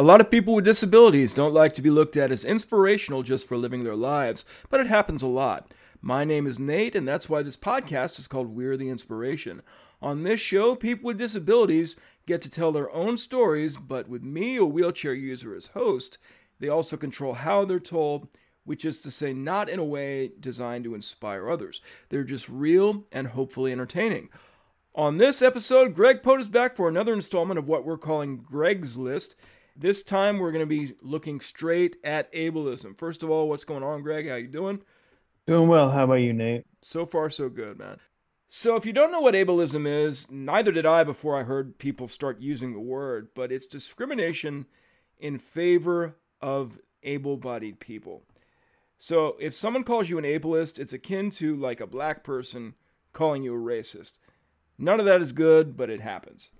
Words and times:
A 0.00 0.10
lot 0.10 0.22
of 0.22 0.30
people 0.30 0.54
with 0.54 0.64
disabilities 0.64 1.34
don't 1.34 1.52
like 1.52 1.74
to 1.74 1.82
be 1.82 1.90
looked 1.90 2.16
at 2.16 2.32
as 2.32 2.42
inspirational 2.42 3.22
just 3.22 3.46
for 3.46 3.58
living 3.58 3.84
their 3.84 3.94
lives, 3.94 4.46
but 4.70 4.80
it 4.80 4.86
happens 4.86 5.20
a 5.20 5.26
lot. 5.26 5.74
My 6.00 6.24
name 6.24 6.46
is 6.46 6.58
Nate, 6.58 6.94
and 6.94 7.06
that's 7.06 7.28
why 7.28 7.42
this 7.42 7.58
podcast 7.58 8.18
is 8.18 8.26
called 8.26 8.56
We're 8.56 8.78
the 8.78 8.88
Inspiration. 8.88 9.60
On 10.00 10.22
this 10.22 10.40
show, 10.40 10.74
people 10.74 11.08
with 11.08 11.18
disabilities 11.18 11.96
get 12.24 12.40
to 12.40 12.48
tell 12.48 12.72
their 12.72 12.90
own 12.92 13.18
stories, 13.18 13.76
but 13.76 14.08
with 14.08 14.22
me, 14.22 14.56
a 14.56 14.64
wheelchair 14.64 15.12
user, 15.12 15.54
as 15.54 15.66
host, 15.74 16.16
they 16.60 16.68
also 16.70 16.96
control 16.96 17.34
how 17.34 17.66
they're 17.66 17.78
told, 17.78 18.28
which 18.64 18.86
is 18.86 19.00
to 19.00 19.10
say, 19.10 19.34
not 19.34 19.68
in 19.68 19.78
a 19.78 19.84
way 19.84 20.30
designed 20.40 20.84
to 20.84 20.94
inspire 20.94 21.50
others. 21.50 21.82
They're 22.08 22.24
just 22.24 22.48
real 22.48 23.04
and 23.12 23.26
hopefully 23.26 23.70
entertaining. 23.70 24.30
On 24.94 25.18
this 25.18 25.42
episode, 25.42 25.94
Greg 25.94 26.22
Pote 26.22 26.40
is 26.40 26.48
back 26.48 26.74
for 26.74 26.88
another 26.88 27.12
installment 27.12 27.58
of 27.58 27.68
what 27.68 27.84
we're 27.84 27.98
calling 27.98 28.38
Greg's 28.38 28.96
List. 28.96 29.36
This 29.80 30.02
time 30.02 30.38
we're 30.38 30.52
going 30.52 30.62
to 30.62 30.66
be 30.66 30.92
looking 31.00 31.40
straight 31.40 31.96
at 32.04 32.30
ableism. 32.34 32.98
First 32.98 33.22
of 33.22 33.30
all, 33.30 33.48
what's 33.48 33.64
going 33.64 33.82
on, 33.82 34.02
Greg? 34.02 34.28
How 34.28 34.34
you 34.34 34.46
doing? 34.46 34.82
Doing 35.46 35.68
well. 35.68 35.90
How 35.90 36.04
about 36.04 36.16
you, 36.16 36.34
Nate? 36.34 36.66
So 36.82 37.06
far, 37.06 37.30
so 37.30 37.48
good, 37.48 37.78
man. 37.78 37.96
So, 38.46 38.76
if 38.76 38.84
you 38.84 38.92
don't 38.92 39.10
know 39.10 39.22
what 39.22 39.32
ableism 39.32 39.86
is, 39.86 40.30
neither 40.30 40.70
did 40.70 40.84
I 40.84 41.02
before 41.02 41.34
I 41.34 41.44
heard 41.44 41.78
people 41.78 42.08
start 42.08 42.42
using 42.42 42.74
the 42.74 42.78
word, 42.78 43.28
but 43.34 43.50
it's 43.50 43.66
discrimination 43.66 44.66
in 45.18 45.38
favor 45.38 46.16
of 46.42 46.78
able 47.02 47.38
bodied 47.38 47.80
people. 47.80 48.24
So, 48.98 49.38
if 49.40 49.54
someone 49.54 49.84
calls 49.84 50.10
you 50.10 50.18
an 50.18 50.24
ableist, 50.24 50.78
it's 50.78 50.92
akin 50.92 51.30
to 51.30 51.56
like 51.56 51.80
a 51.80 51.86
black 51.86 52.22
person 52.22 52.74
calling 53.14 53.42
you 53.42 53.54
a 53.54 53.58
racist. 53.58 54.18
None 54.76 55.00
of 55.00 55.06
that 55.06 55.22
is 55.22 55.32
good, 55.32 55.74
but 55.74 55.88
it 55.88 56.02
happens. 56.02 56.50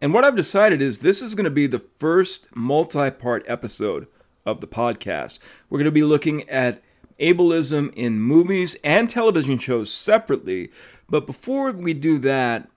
And 0.00 0.14
what 0.14 0.24
I've 0.24 0.36
decided 0.36 0.80
is 0.80 1.00
this 1.00 1.20
is 1.20 1.34
going 1.34 1.44
to 1.44 1.50
be 1.50 1.66
the 1.66 1.84
first 1.98 2.54
multi 2.56 3.10
part 3.10 3.44
episode 3.46 4.06
of 4.46 4.60
the 4.60 4.66
podcast. 4.66 5.38
We're 5.68 5.78
going 5.78 5.84
to 5.84 5.90
be 5.90 6.02
looking 6.02 6.48
at 6.48 6.82
ableism 7.20 7.92
in 7.94 8.20
movies 8.20 8.76
and 8.82 9.10
television 9.10 9.58
shows 9.58 9.92
separately. 9.92 10.70
But 11.10 11.26
before 11.26 11.70
we 11.72 11.92
do 11.92 12.18
that, 12.20 12.68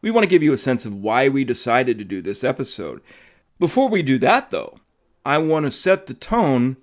we 0.00 0.10
want 0.10 0.24
to 0.24 0.30
give 0.30 0.42
you 0.42 0.54
a 0.54 0.58
sense 0.58 0.86
of 0.86 0.94
why 0.94 1.28
we 1.28 1.44
decided 1.44 1.98
to 1.98 2.04
do 2.04 2.22
this 2.22 2.42
episode. 2.42 3.02
Before 3.58 3.88
we 3.88 4.02
do 4.02 4.18
that, 4.18 4.50
though, 4.50 4.78
I 5.26 5.38
want 5.38 5.66
to 5.66 5.70
set 5.70 6.06
the 6.06 6.14
tone 6.14 6.78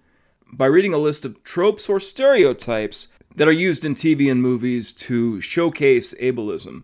by 0.52 0.68
reading 0.68 0.94
a 0.94 0.98
list 0.98 1.26
of 1.26 1.44
tropes 1.44 1.90
or 1.90 2.00
stereotypes 2.00 3.08
that 3.36 3.48
are 3.48 3.52
used 3.52 3.84
in 3.84 3.96
TV 3.96 4.30
and 4.30 4.42
movies 4.42 4.94
to 4.94 5.42
showcase 5.42 6.14
ableism. 6.22 6.84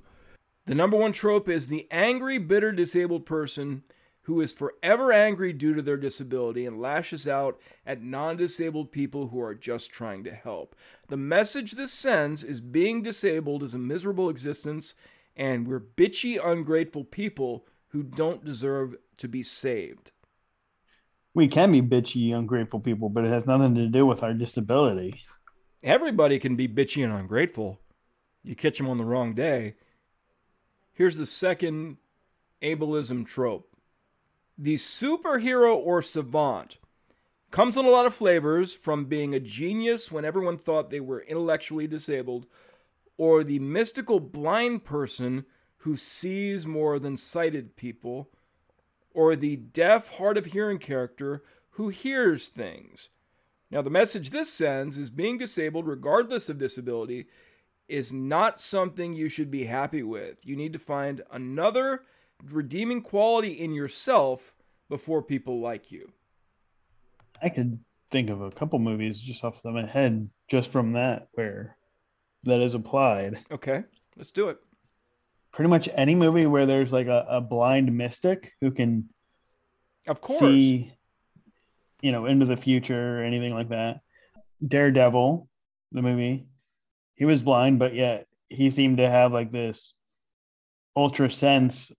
The 0.70 0.76
number 0.76 0.98
one 0.98 1.14
trope 1.14 1.50
is 1.50 1.68
the 1.68 1.88
angry, 1.90 2.38
bitter, 2.38 2.72
disabled 2.72 3.26
person 3.26 3.82
who 4.26 4.40
is 4.40 4.54
forever 4.54 5.12
angry 5.12 5.52
due 5.52 5.74
to 5.74 5.82
their 5.82 5.98
disability 5.98 6.64
and 6.64 6.80
lashes 6.80 7.28
out 7.28 7.60
at 7.88 8.04
non 8.04 8.38
disabled 8.38 8.92
people 8.92 9.30
who 9.30 9.42
are 9.42 9.56
just 9.56 9.90
trying 9.90 10.24
to 10.26 10.32
help. 10.32 10.76
The 11.08 11.18
message 11.18 11.72
this 11.72 11.92
sends 11.92 12.44
is 12.44 12.62
being 12.62 13.02
disabled 13.02 13.64
is 13.64 13.74
a 13.74 13.80
miserable 13.80 14.30
existence, 14.30 14.94
and 15.36 15.68
we're 15.68 15.80
bitchy, 15.80 16.40
ungrateful 16.40 17.04
people 17.04 17.66
who 17.88 18.04
don't 18.04 18.46
deserve 18.46 18.96
to 19.18 19.28
be 19.28 19.42
saved. 19.42 20.12
We 21.34 21.48
can 21.48 21.72
be 21.72 21.82
bitchy, 21.82 22.32
ungrateful 22.38 22.82
people, 22.82 23.10
but 23.10 23.26
it 23.26 23.30
has 23.30 23.48
nothing 23.48 23.74
to 23.74 23.88
do 23.88 24.06
with 24.06 24.22
our 24.22 24.36
disability. 24.36 25.20
Everybody 25.82 26.38
can 26.38 26.56
be 26.56 26.68
bitchy 26.68 27.04
and 27.04 27.12
ungrateful. 27.12 27.80
You 28.44 28.56
catch 28.56 28.78
them 28.78 28.88
on 28.88 29.00
the 29.00 29.06
wrong 29.06 29.34
day. 29.34 29.74
Here's 31.00 31.16
the 31.16 31.26
second 31.26 31.96
ableism 32.62 33.26
trope 33.26 33.74
the 34.58 34.76
superhero 34.76 35.74
or 35.74 36.02
savant 36.02 36.78
comes 37.52 37.78
in 37.78 37.86
a 37.86 37.90
lot 37.90 38.06
of 38.06 38.14
flavors 38.14 38.74
from 38.74 39.06
being 39.06 39.34
a 39.34 39.40
genius 39.40 40.12
when 40.12 40.26
everyone 40.26 40.58
thought 40.58 40.90
they 40.90 41.00
were 41.00 41.22
intellectually 41.22 41.88
disabled, 41.88 42.48
or 43.18 43.46
the 43.46 43.60
mystical 43.60 44.20
blind 44.20 44.84
person 44.84 45.46
who 45.78 45.96
sees 45.96 46.68
more 46.68 47.00
than 47.00 47.16
sighted 47.16 47.78
people, 47.78 48.30
or 49.14 49.38
the 49.38 49.56
deaf, 49.56 50.10
hard 50.10 50.38
of 50.38 50.48
hearing 50.48 50.80
character 50.80 51.46
who 51.72 51.88
hears 51.88 52.50
things. 52.50 53.08
Now, 53.72 53.82
the 53.82 53.90
message 53.90 54.32
this 54.32 54.52
sends 54.52 54.98
is 54.98 55.10
being 55.10 55.38
disabled, 55.38 55.88
regardless 55.88 56.50
of 56.50 56.58
disability, 56.58 57.28
is 57.90 58.14
not 58.14 58.60
something 58.60 59.14
you 59.14 59.30
should 59.30 59.52
be 59.52 59.66
happy 59.66 60.04
with. 60.04 60.46
You 60.46 60.56
need 60.56 60.74
to 60.74 60.80
find 60.80 61.22
another 61.32 62.04
redeeming 62.52 63.02
quality 63.02 63.52
in 63.52 63.74
yourself 63.74 64.54
before 64.90 65.22
people 65.22 65.60
like 65.60 65.92
you. 65.92 66.12
I 67.42 67.50
could 67.50 67.80
think 68.12 68.30
of 68.30 68.42
a 68.42 68.52
couple 68.52 68.80
movies 68.80 69.20
just 69.20 69.44
off 69.44 69.56
the 69.56 69.70
top 69.70 69.78
of 69.78 69.86
my 69.86 69.90
head, 69.90 70.30
just 70.48 70.72
from 70.72 70.94
that, 70.94 71.28
where 71.34 71.78
that 72.44 72.62
is 72.62 72.74
applied. 72.74 73.40
Okay, 73.52 73.84
let's 74.16 74.32
do 74.32 74.50
it. 74.50 74.60
Pretty 75.52 75.70
much 75.70 75.90
any 75.94 76.16
movie 76.16 76.46
where 76.46 76.66
there's 76.66 76.94
like 76.94 77.08
a, 77.08 77.26
a 77.30 77.42
blind 77.42 77.96
mystic 77.96 78.54
who 78.62 78.72
can, 78.72 79.10
of 80.08 80.22
course, 80.22 80.42
see, 80.42 80.94
you 82.02 82.12
know, 82.12 82.26
into 82.26 82.46
the 82.46 82.58
future 82.58 83.20
or 83.20 83.24
anything 83.24 83.54
like 83.54 83.70
that. 83.70 84.02
Daredevil, 84.66 85.48
the 85.92 86.02
movie, 86.02 86.46
he 87.20 87.26
was 87.26 87.44
blind, 87.44 87.78
but 87.80 87.94
yet 87.94 88.28
he 88.48 88.72
seemed 88.72 88.98
to 88.98 89.10
have 89.10 89.34
like 89.34 89.52
this 89.52 89.94
ultra 90.96 91.30
sense 91.30 91.92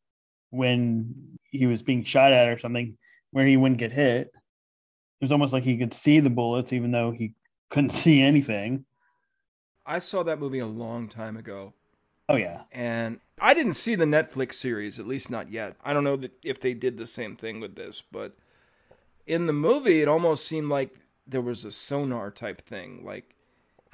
when 0.48 1.38
he 1.50 1.66
was 1.66 1.82
being 1.82 2.02
shot 2.02 2.32
at 2.32 2.48
or 2.48 2.58
something 2.58 2.96
where 3.30 3.46
he 3.46 3.58
wouldn't 3.58 3.78
get 3.78 3.92
hit. 3.92 4.28
It 4.28 5.24
was 5.24 5.30
almost 5.30 5.52
like 5.52 5.62
he 5.62 5.76
could 5.76 5.92
see 5.92 6.20
the 6.20 6.30
bullets 6.30 6.72
even 6.72 6.90
though 6.90 7.10
he 7.10 7.34
couldn't 7.68 7.90
see 8.04 8.22
anything. 8.22 8.86
I 9.84 9.98
saw 9.98 10.22
that 10.22 10.40
movie 10.40 10.58
a 10.58 10.66
long 10.66 11.06
time 11.06 11.36
ago. 11.36 11.74
Oh 12.28 12.36
yeah. 12.36 12.62
And 12.72 13.20
I 13.38 13.52
didn't 13.52 13.74
see 13.74 13.96
the 13.96 14.06
Netflix 14.06 14.54
series, 14.54 14.98
at 14.98 15.06
least 15.06 15.30
not 15.30 15.50
yet. 15.50 15.76
I 15.84 15.92
don't 15.92 16.04
know 16.04 16.16
that 16.16 16.32
if 16.42 16.60
they 16.60 16.72
did 16.72 16.96
the 16.96 17.06
same 17.06 17.36
thing 17.36 17.60
with 17.60 17.76
this, 17.76 18.02
but 18.10 18.36
in 19.26 19.46
the 19.46 19.52
movie 19.52 20.00
it 20.00 20.08
almost 20.08 20.46
seemed 20.46 20.70
like 20.70 20.94
there 21.26 21.42
was 21.42 21.66
a 21.66 21.70
sonar 21.70 22.30
type 22.30 22.62
thing, 22.62 23.04
like 23.04 23.34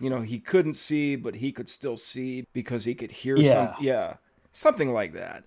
you 0.00 0.10
know, 0.10 0.20
he 0.20 0.38
couldn't 0.38 0.74
see, 0.74 1.16
but 1.16 1.36
he 1.36 1.52
could 1.52 1.68
still 1.68 1.96
see 1.96 2.46
because 2.52 2.84
he 2.84 2.94
could 2.94 3.10
hear 3.10 3.36
yeah. 3.36 3.74
some 3.74 3.84
yeah. 3.84 4.14
Something 4.52 4.92
like 4.92 5.12
that. 5.14 5.44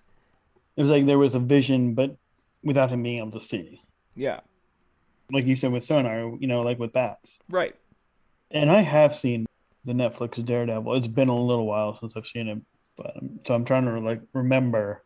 It 0.76 0.82
was 0.82 0.90
like 0.90 1.06
there 1.06 1.18
was 1.18 1.34
a 1.34 1.40
vision, 1.40 1.94
but 1.94 2.16
without 2.62 2.90
him 2.90 3.02
being 3.02 3.18
able 3.18 3.38
to 3.40 3.46
see. 3.46 3.82
Yeah. 4.14 4.40
Like 5.32 5.46
you 5.46 5.56
said 5.56 5.72
with 5.72 5.84
sonar, 5.84 6.36
you 6.38 6.46
know, 6.46 6.62
like 6.62 6.78
with 6.78 6.92
bats. 6.92 7.38
Right. 7.48 7.74
And 8.50 8.70
I 8.70 8.80
have 8.80 9.14
seen 9.14 9.46
the 9.84 9.92
Netflix 9.92 10.44
Daredevil. 10.44 10.96
It's 10.96 11.06
been 11.06 11.28
a 11.28 11.38
little 11.38 11.66
while 11.66 11.96
since 11.98 12.12
I've 12.16 12.26
seen 12.26 12.48
it, 12.48 12.58
but 12.96 13.16
um, 13.16 13.40
so 13.46 13.54
I'm 13.54 13.64
trying 13.64 13.84
to 13.84 14.00
like 14.00 14.20
remember 14.32 15.02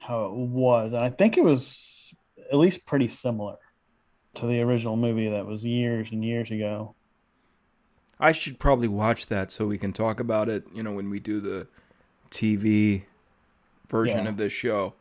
how 0.00 0.26
it 0.26 0.32
was. 0.32 0.92
And 0.92 1.04
I 1.04 1.10
think 1.10 1.36
it 1.36 1.44
was 1.44 2.12
at 2.50 2.58
least 2.58 2.84
pretty 2.86 3.08
similar 3.08 3.56
to 4.34 4.46
the 4.46 4.60
original 4.60 4.96
movie 4.96 5.28
that 5.28 5.46
was 5.46 5.62
years 5.62 6.08
and 6.10 6.24
years 6.24 6.50
ago. 6.50 6.94
I 8.20 8.32
should 8.32 8.58
probably 8.58 8.88
watch 8.88 9.26
that 9.26 9.50
so 9.50 9.66
we 9.66 9.78
can 9.78 9.92
talk 9.92 10.20
about 10.20 10.48
it, 10.48 10.64
you 10.72 10.82
know, 10.82 10.92
when 10.92 11.10
we 11.10 11.20
do 11.20 11.40
the 11.40 11.66
TV 12.30 13.04
version 13.88 14.24
Yeah. 14.24 14.28
of 14.28 14.36
this 14.36 14.52
show. 14.52 14.94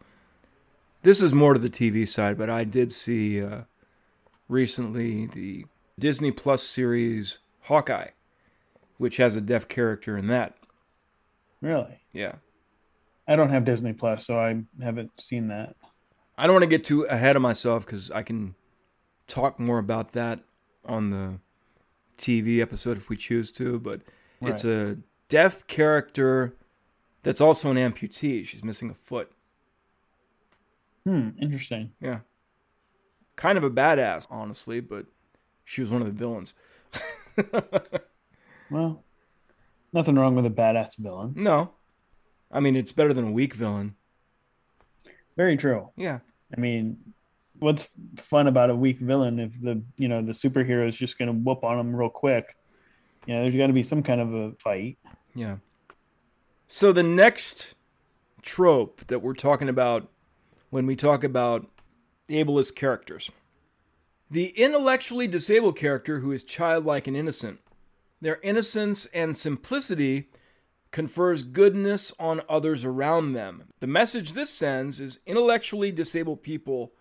This 1.03 1.21
is 1.21 1.33
more 1.33 1.53
to 1.53 1.59
the 1.59 1.69
TV 1.69 2.07
side, 2.07 2.37
but 2.37 2.49
I 2.49 2.63
did 2.63 2.91
see 2.91 3.41
uh, 3.43 3.61
recently 4.47 5.25
the 5.27 5.65
Disney 5.99 6.31
Plus 6.31 6.63
series 6.63 7.39
Hawkeye, 7.63 8.09
which 8.97 9.17
has 9.17 9.35
a 9.35 9.41
deaf 9.41 9.67
character 9.67 10.17
in 10.17 10.27
that. 10.27 10.55
Really? 11.61 11.99
Yeah. 12.13 12.35
I 13.27 13.35
don't 13.35 13.49
have 13.49 13.63
Disney 13.65 13.93
Plus, 13.93 14.25
so 14.25 14.37
I 14.39 14.63
haven't 14.81 15.11
seen 15.21 15.47
that. 15.49 15.75
I 16.37 16.45
don't 16.45 16.53
want 16.55 16.63
to 16.63 16.67
get 16.69 16.83
too 16.83 17.03
ahead 17.03 17.35
of 17.35 17.41
myself 17.41 17.85
because 17.85 18.11
I 18.11 18.23
can 18.23 18.55
talk 19.27 19.59
more 19.59 19.77
about 19.79 20.11
that 20.13 20.39
on 20.85 21.09
the 21.09 21.39
TV 22.17 22.61
episode 22.61 22.97
if 22.97 23.09
we 23.09 23.17
choose 23.17 23.51
to, 23.53 23.79
but 23.79 24.01
it's 24.41 24.65
a 24.65 24.97
deaf 25.29 25.65
character 25.67 26.53
that's 27.23 27.39
also 27.41 27.71
an 27.71 27.77
amputee. 27.77 28.45
She's 28.45 28.63
missing 28.63 28.89
a 28.89 28.93
foot. 28.93 29.31
Hmm, 31.05 31.29
interesting. 31.41 31.91
Yeah. 32.01 32.19
Kind 33.35 33.57
of 33.57 33.63
a 33.63 33.69
badass, 33.69 34.27
honestly, 34.29 34.79
but 34.79 35.05
she 35.63 35.81
was 35.81 35.89
one 35.89 36.01
of 36.01 36.07
the 36.07 36.13
villains. 36.13 36.53
Well, 38.73 39.03
nothing 39.91 40.15
wrong 40.15 40.35
with 40.35 40.47
a 40.47 40.49
badass 40.49 40.97
villain. 40.97 41.33
No. 41.35 41.71
I 42.51 42.59
mean, 42.59 42.75
it's 42.75 42.91
better 42.91 43.13
than 43.13 43.27
a 43.27 43.31
weak 43.31 43.53
villain. 43.53 43.95
Very 45.37 45.57
true. 45.57 45.89
Yeah. 45.95 46.19
I 46.55 46.59
mean, 46.59 47.13
what's 47.59 47.89
fun 48.17 48.47
about 48.47 48.69
a 48.69 48.75
weak 48.75 48.99
villain 48.99 49.39
if 49.39 49.61
the 49.61 49.81
you 49.97 50.07
know 50.07 50.21
the 50.21 50.33
superhero 50.33 50.87
is 50.87 50.95
just 50.95 51.17
going 51.17 51.27
to 51.27 51.39
whoop 51.39 51.63
on 51.63 51.79
him 51.79 51.95
real 51.95 52.09
quick? 52.09 52.55
You 53.25 53.35
know, 53.35 53.41
there's 53.43 53.55
got 53.55 53.67
to 53.67 53.73
be 53.73 53.83
some 53.83 54.03
kind 54.03 54.21
of 54.21 54.33
a 54.33 54.51
fight. 54.53 54.97
Yeah. 55.33 55.57
So 56.67 56.91
the 56.91 57.03
next 57.03 57.75
trope 58.41 59.07
that 59.07 59.19
we're 59.19 59.33
talking 59.33 59.69
about 59.69 60.09
when 60.69 60.85
we 60.85 60.95
talk 60.95 61.23
about 61.23 61.67
ableist 62.29 62.75
characters. 62.75 63.31
The 64.29 64.47
intellectually 64.59 65.27
disabled 65.27 65.77
character 65.77 66.19
who 66.19 66.31
is 66.31 66.43
childlike 66.43 67.07
and 67.07 67.15
innocent. 67.15 67.59
Their 68.19 68.39
innocence 68.41 69.05
and 69.07 69.37
simplicity 69.37 70.29
confers 70.91 71.43
goodness 71.43 72.11
on 72.19 72.41
others 72.47 72.85
around 72.85 73.33
them. 73.33 73.65
The 73.79 73.87
message 73.87 74.33
this 74.33 74.49
sends 74.49 74.99
is 74.99 75.19
intellectually 75.25 75.91
disabled 75.91 76.41
people 76.41 76.93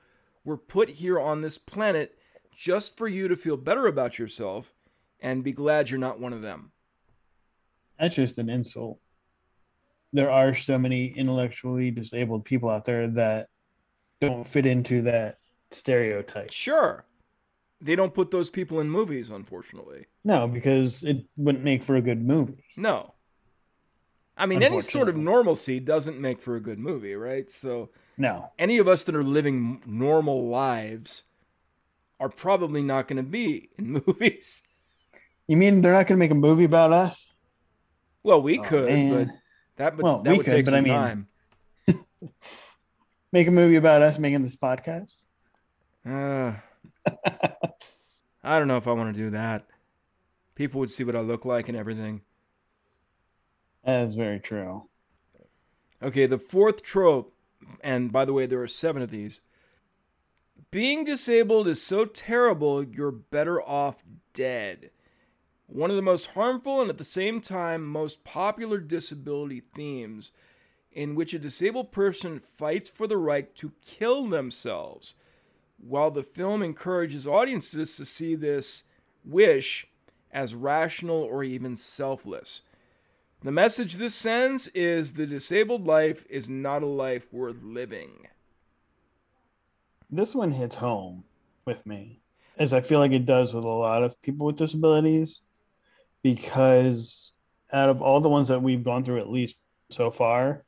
were 0.44 0.56
put 0.56 0.88
here 0.90 1.20
on 1.20 1.40
this 1.40 1.58
planet 1.58 2.16
just 2.56 2.96
for 2.96 3.08
you 3.08 3.28
to 3.28 3.36
feel 3.36 3.56
better 3.56 3.86
about 3.86 4.18
yourself 4.18 4.74
and 5.20 5.44
be 5.44 5.52
glad 5.52 5.88
you're 5.88 5.98
not 5.98 6.20
one 6.20 6.32
of 6.32 6.42
them. 6.42 6.72
That's 7.98 8.14
just 8.14 8.38
an 8.38 8.50
insult. 8.50 8.98
There 10.12 10.30
are 10.30 10.54
so 10.54 10.78
many 10.78 11.06
intellectually 11.06 11.90
disabled 11.90 12.44
people 12.44 12.68
out 12.68 12.84
there 12.84 13.08
that 13.08 13.48
don't 14.20 14.46
fit 14.46 14.66
into 14.66 15.02
that 15.02 15.38
stereotype. 15.70 16.52
Sure. 16.52 17.04
They 17.80 17.96
don't 17.96 18.14
put 18.14 18.30
those 18.30 18.50
people 18.50 18.80
in 18.80 18.90
movies, 18.90 19.30
unfortunately. 19.30 20.06
No, 20.24 20.46
because 20.46 21.02
it 21.02 21.24
wouldn't 21.36 21.64
make 21.64 21.82
for 21.82 21.96
a 21.96 22.02
good 22.02 22.24
movie. 22.24 22.62
No. 22.76 23.14
I 24.36 24.46
mean, 24.46 24.62
any 24.62 24.80
sort 24.80 25.08
of 25.08 25.16
normalcy 25.16 25.80
doesn't 25.80 26.20
make 26.20 26.40
for 26.40 26.56
a 26.56 26.60
good 26.60 26.78
movie, 26.78 27.14
right? 27.14 27.50
So, 27.50 27.90
no. 28.16 28.52
Any 28.58 28.78
of 28.78 28.88
us 28.88 29.04
that 29.04 29.14
are 29.14 29.22
living 29.22 29.82
normal 29.86 30.48
lives 30.48 31.22
are 32.20 32.28
probably 32.28 32.82
not 32.82 33.08
going 33.08 33.16
to 33.16 33.22
be 33.22 33.70
in 33.76 34.02
movies. 34.06 34.62
You 35.46 35.56
mean 35.56 35.82
they're 35.82 35.92
not 35.92 36.06
going 36.06 36.16
to 36.18 36.24
make 36.24 36.30
a 36.30 36.34
movie 36.34 36.64
about 36.64 36.92
us? 36.92 37.30
Well, 38.22 38.40
we 38.40 38.58
oh, 38.58 38.62
could, 38.62 38.88
man. 38.88 39.26
but 39.26 39.34
that 39.76 39.96
would, 39.96 40.02
well, 40.04 40.22
that 40.22 40.36
would 40.36 40.46
could, 40.46 40.52
take 40.52 40.66
some 40.66 40.76
I 40.76 40.80
mean, 40.80 40.92
time. 40.92 41.28
make 43.32 43.48
a 43.48 43.50
movie 43.50 43.76
about 43.76 44.02
us 44.02 44.18
making 44.18 44.42
this 44.42 44.56
podcast? 44.56 45.24
Uh, 46.06 46.52
I 48.44 48.58
don't 48.58 48.68
know 48.68 48.76
if 48.76 48.86
I 48.86 48.92
want 48.92 49.14
to 49.14 49.20
do 49.20 49.30
that. 49.30 49.66
People 50.54 50.80
would 50.80 50.90
see 50.90 51.04
what 51.04 51.16
I 51.16 51.20
look 51.20 51.44
like 51.44 51.68
and 51.68 51.76
everything. 51.76 52.20
That 53.84 54.06
is 54.06 54.14
very 54.14 54.38
true. 54.38 54.86
Okay, 56.02 56.26
the 56.26 56.38
fourth 56.38 56.82
trope, 56.82 57.34
and 57.80 58.12
by 58.12 58.24
the 58.24 58.32
way, 58.32 58.46
there 58.46 58.62
are 58.62 58.68
seven 58.68 59.02
of 59.02 59.10
these. 59.10 59.40
Being 60.70 61.04
disabled 61.04 61.68
is 61.68 61.82
so 61.82 62.04
terrible, 62.04 62.82
you're 62.82 63.10
better 63.10 63.60
off 63.60 64.02
dead. 64.32 64.90
One 65.66 65.90
of 65.90 65.96
the 65.96 66.02
most 66.02 66.28
harmful 66.28 66.80
and 66.80 66.90
at 66.90 66.98
the 66.98 67.04
same 67.04 67.40
time 67.40 67.86
most 67.86 68.24
popular 68.24 68.78
disability 68.78 69.62
themes, 69.74 70.32
in 70.90 71.14
which 71.14 71.34
a 71.34 71.38
disabled 71.38 71.92
person 71.92 72.38
fights 72.38 72.88
for 72.88 73.06
the 73.06 73.16
right 73.16 73.54
to 73.56 73.72
kill 73.84 74.26
themselves. 74.26 75.14
While 75.78 76.10
the 76.10 76.22
film 76.22 76.62
encourages 76.62 77.26
audiences 77.26 77.96
to 77.96 78.04
see 78.04 78.34
this 78.34 78.84
wish 79.24 79.86
as 80.30 80.54
rational 80.54 81.22
or 81.22 81.44
even 81.44 81.76
selfless. 81.76 82.62
The 83.44 83.50
message 83.50 83.94
this 83.94 84.14
sends 84.14 84.68
is 84.68 85.12
the 85.12 85.26
disabled 85.26 85.84
life 85.84 86.24
is 86.30 86.48
not 86.48 86.84
a 86.84 86.86
life 86.86 87.26
worth 87.32 87.60
living. 87.64 88.28
This 90.10 90.32
one 90.32 90.52
hits 90.52 90.76
home 90.76 91.24
with 91.64 91.84
me, 91.84 92.20
as 92.56 92.72
I 92.72 92.80
feel 92.80 93.00
like 93.00 93.10
it 93.10 93.26
does 93.26 93.52
with 93.52 93.64
a 93.64 93.68
lot 93.68 94.04
of 94.04 94.20
people 94.22 94.46
with 94.46 94.58
disabilities, 94.58 95.40
because 96.22 97.32
out 97.72 97.88
of 97.88 98.00
all 98.00 98.20
the 98.20 98.28
ones 98.28 98.46
that 98.46 98.62
we've 98.62 98.84
gone 98.84 99.02
through, 99.02 99.18
at 99.18 99.28
least 99.28 99.56
so 99.90 100.12
far, 100.12 100.62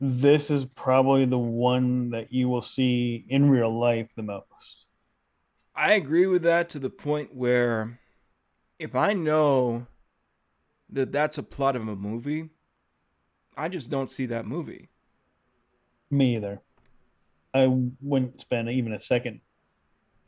this 0.00 0.52
is 0.52 0.66
probably 0.66 1.24
the 1.24 1.36
one 1.36 2.10
that 2.10 2.32
you 2.32 2.48
will 2.48 2.62
see 2.62 3.26
in 3.28 3.50
real 3.50 3.76
life 3.76 4.08
the 4.14 4.22
most. 4.22 4.44
I 5.74 5.94
agree 5.94 6.28
with 6.28 6.42
that 6.42 6.68
to 6.70 6.78
the 6.78 6.90
point 6.90 7.34
where 7.34 7.98
if 8.78 8.94
I 8.94 9.14
know 9.14 9.88
that 10.92 11.12
that's 11.12 11.38
a 11.38 11.42
plot 11.42 11.76
of 11.76 11.86
a 11.88 11.96
movie, 11.96 12.50
I 13.56 13.68
just 13.68 13.90
don't 13.90 14.10
see 14.10 14.26
that 14.26 14.46
movie. 14.46 14.88
Me 16.10 16.36
either. 16.36 16.60
I 17.54 17.66
wouldn't 18.00 18.40
spend 18.40 18.68
even 18.68 18.92
a 18.92 19.02
second 19.02 19.40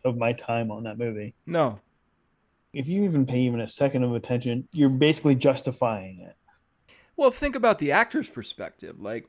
of 0.05 0.17
my 0.17 0.33
time 0.33 0.71
on 0.71 0.85
that 0.85 0.99
movie. 0.99 1.35
No. 1.47 1.81
If 2.73 2.89
you 2.89 3.05
even 3.05 3.27
pay 3.27 3.41
even 3.41 3.61
a 3.61 3.69
second 3.69 4.03
of 4.03 4.15
attention, 4.15 4.67
you're 4.73 4.89
basically 4.89 5.35
justifying 5.35 6.21
it. 6.21 6.37
Well, 7.17 7.31
think 7.31 7.55
about 7.55 7.79
the 7.79 7.93
actor's 7.93 8.29
perspective. 8.29 9.01
Like, 9.01 9.29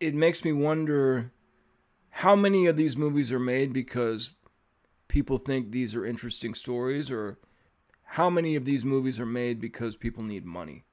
it 0.00 0.14
makes 0.14 0.44
me 0.44 0.52
wonder 0.52 1.32
how 2.10 2.36
many 2.36 2.66
of 2.66 2.76
these 2.76 2.96
movies 2.96 3.32
are 3.32 3.40
made 3.40 3.72
because 3.72 4.30
people 5.08 5.38
think 5.38 5.70
these 5.70 5.94
are 5.94 6.06
interesting 6.06 6.54
stories 6.54 7.10
or 7.10 7.38
how 8.10 8.30
many 8.30 8.56
of 8.56 8.64
these 8.64 8.84
movies 8.86 9.20
are 9.20 9.26
made 9.26 9.60
because 9.60 9.94
people 9.94 10.22
need 10.22 10.46
money? 10.46 10.84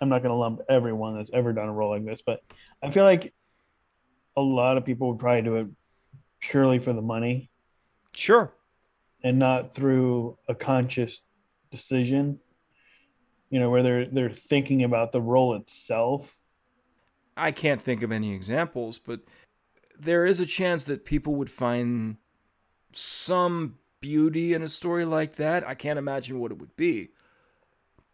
I'm 0.00 0.10
not 0.10 0.22
going 0.22 0.32
to 0.32 0.36
lump 0.36 0.60
everyone 0.68 1.16
that's 1.16 1.30
ever 1.32 1.54
done 1.54 1.68
a 1.68 1.72
role 1.72 1.90
like 1.90 2.04
this, 2.04 2.20
but 2.20 2.42
I 2.82 2.90
feel 2.90 3.04
like 3.04 3.32
a 4.36 4.42
lot 4.42 4.76
of 4.76 4.84
people 4.84 5.08
would 5.08 5.18
probably 5.18 5.40
do 5.40 5.56
it 5.56 5.68
purely 6.40 6.78
for 6.78 6.92
the 6.92 7.00
money. 7.00 7.50
Sure. 8.12 8.52
And 9.22 9.38
not 9.38 9.74
through 9.74 10.36
a 10.46 10.54
conscious 10.54 11.22
decision, 11.70 12.38
you 13.48 13.58
know, 13.58 13.70
where 13.70 13.82
they're 13.82 14.04
they're 14.04 14.30
thinking 14.30 14.84
about 14.84 15.10
the 15.10 15.22
role 15.22 15.54
itself. 15.54 16.30
I 17.34 17.50
can't 17.50 17.80
think 17.80 18.02
of 18.02 18.12
any 18.12 18.34
examples, 18.34 18.98
but 18.98 19.20
there 19.98 20.26
is 20.26 20.38
a 20.38 20.46
chance 20.46 20.84
that 20.84 21.06
people 21.06 21.34
would 21.36 21.50
find 21.50 22.18
some 22.92 23.78
beauty 24.04 24.52
in 24.52 24.60
a 24.60 24.68
story 24.68 25.06
like 25.06 25.36
that. 25.36 25.66
I 25.66 25.74
can't 25.74 25.98
imagine 25.98 26.38
what 26.38 26.50
it 26.52 26.58
would 26.58 26.76
be. 26.76 27.08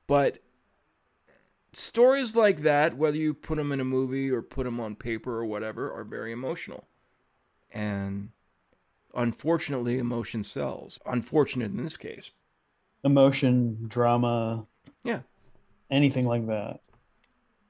But 0.07 0.39
stories 1.73 2.37
like 2.37 2.59
that, 2.59 2.97
whether 2.97 3.17
you 3.17 3.35
put 3.35 3.59
them 3.59 3.73
in 3.73 3.81
a 3.81 3.85
movie 3.85 4.31
or 4.31 4.41
put 4.41 4.67
them 4.67 4.79
on 4.79 4.95
paper 4.95 5.37
or 5.37 5.45
whatever, 5.45 5.93
are 5.93 6.05
very 6.05 6.31
emotional. 6.31 6.87
And 7.73 8.29
unfortunately, 9.17 9.99
emotion 9.99 10.45
sells. 10.45 11.01
Unfortunate 11.05 11.73
in 11.73 11.83
this 11.83 11.97
case. 11.97 12.31
Emotion, 13.03 13.89
drama. 13.89 14.65
Yeah. 15.03 15.23
Anything 15.91 16.25
like 16.25 16.47
that. 16.47 16.79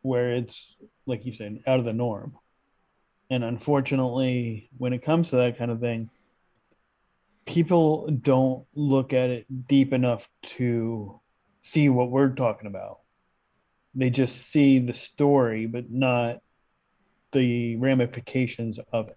Where 0.03 0.35
it's, 0.35 0.77
like 1.07 1.25
you 1.25 1.33
said, 1.33 1.63
out 1.67 1.79
of 1.79 1.87
the 1.87 1.95
norm. 1.95 2.37
And 3.31 3.45
unfortunately, 3.45 4.69
when 4.77 4.93
it 4.93 5.03
comes 5.03 5.31
to 5.31 5.37
that 5.37 5.57
kind 5.57 5.71
of 5.71 5.81
thing, 5.81 6.11
people 7.51 8.09
don't 8.23 8.65
look 8.75 9.13
at 9.13 9.29
it 9.29 9.67
deep 9.67 9.93
enough 9.93 10.29
to 10.43 11.21
see 11.63 11.89
what 11.89 12.11
we're 12.11 12.29
talking 12.29 12.69
about. 12.69 13.01
They 13.93 14.09
just 14.09 14.51
see 14.51 14.79
the 14.79 14.95
story, 14.95 15.67
but 15.67 15.91
not 15.91 16.43
the 17.33 17.75
ramifications 17.77 18.79
of 18.93 19.09
it. 19.09 19.17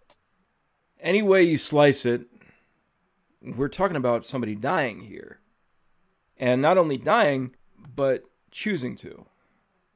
Any 0.99 1.21
way 1.21 1.43
you 1.43 1.59
slice 1.59 2.07
it, 2.07 2.25
we're 3.41 3.69
talking 3.69 3.97
about 3.97 4.25
somebody 4.25 4.55
dying 4.55 5.01
here. 5.01 5.39
And 6.37 6.59
not 6.59 6.79
only 6.79 6.97
dying, 6.97 7.55
but 7.95 8.23
choosing 8.49 8.95
to. 8.97 9.27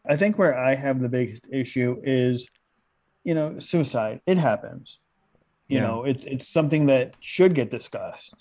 I 0.08 0.16
think 0.16 0.38
where 0.38 0.56
I 0.56 0.76
have 0.76 1.02
the 1.02 1.10
biggest 1.10 1.48
issue 1.52 2.00
is, 2.04 2.48
you 3.24 3.34
know, 3.34 3.60
suicide. 3.60 4.22
It 4.28 4.38
happens. 4.38 5.00
You 5.68 5.80
yeah. 5.80 5.88
know, 5.88 6.04
it's 6.04 6.26
it's 6.26 6.48
something 6.48 6.86
that 6.86 7.16
should 7.20 7.54
get 7.54 7.72
discussed. 7.72 8.36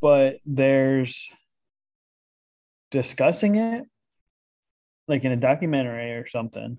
But 0.00 0.38
there's 0.44 1.28
discussing 2.90 3.56
it 3.56 3.84
like 5.08 5.24
in 5.24 5.32
a 5.32 5.36
documentary 5.36 6.12
or 6.12 6.26
something. 6.26 6.78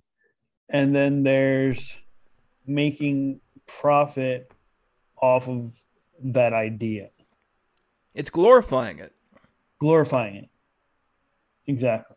And 0.69 0.95
then 0.95 1.23
there's 1.23 1.95
making 2.67 3.41
profit 3.67 4.51
off 5.21 5.47
of 5.47 5.73
that 6.23 6.53
idea. 6.53 7.09
It's 8.13 8.29
glorifying 8.29 8.99
it. 8.99 9.13
Glorifying 9.79 10.35
it. 10.35 10.49
Exactly. 11.67 12.15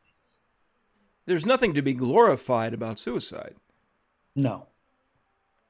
There's 1.24 1.46
nothing 1.46 1.74
to 1.74 1.82
be 1.82 1.94
glorified 1.94 2.72
about 2.74 2.98
suicide. 2.98 3.56
No 4.36 4.68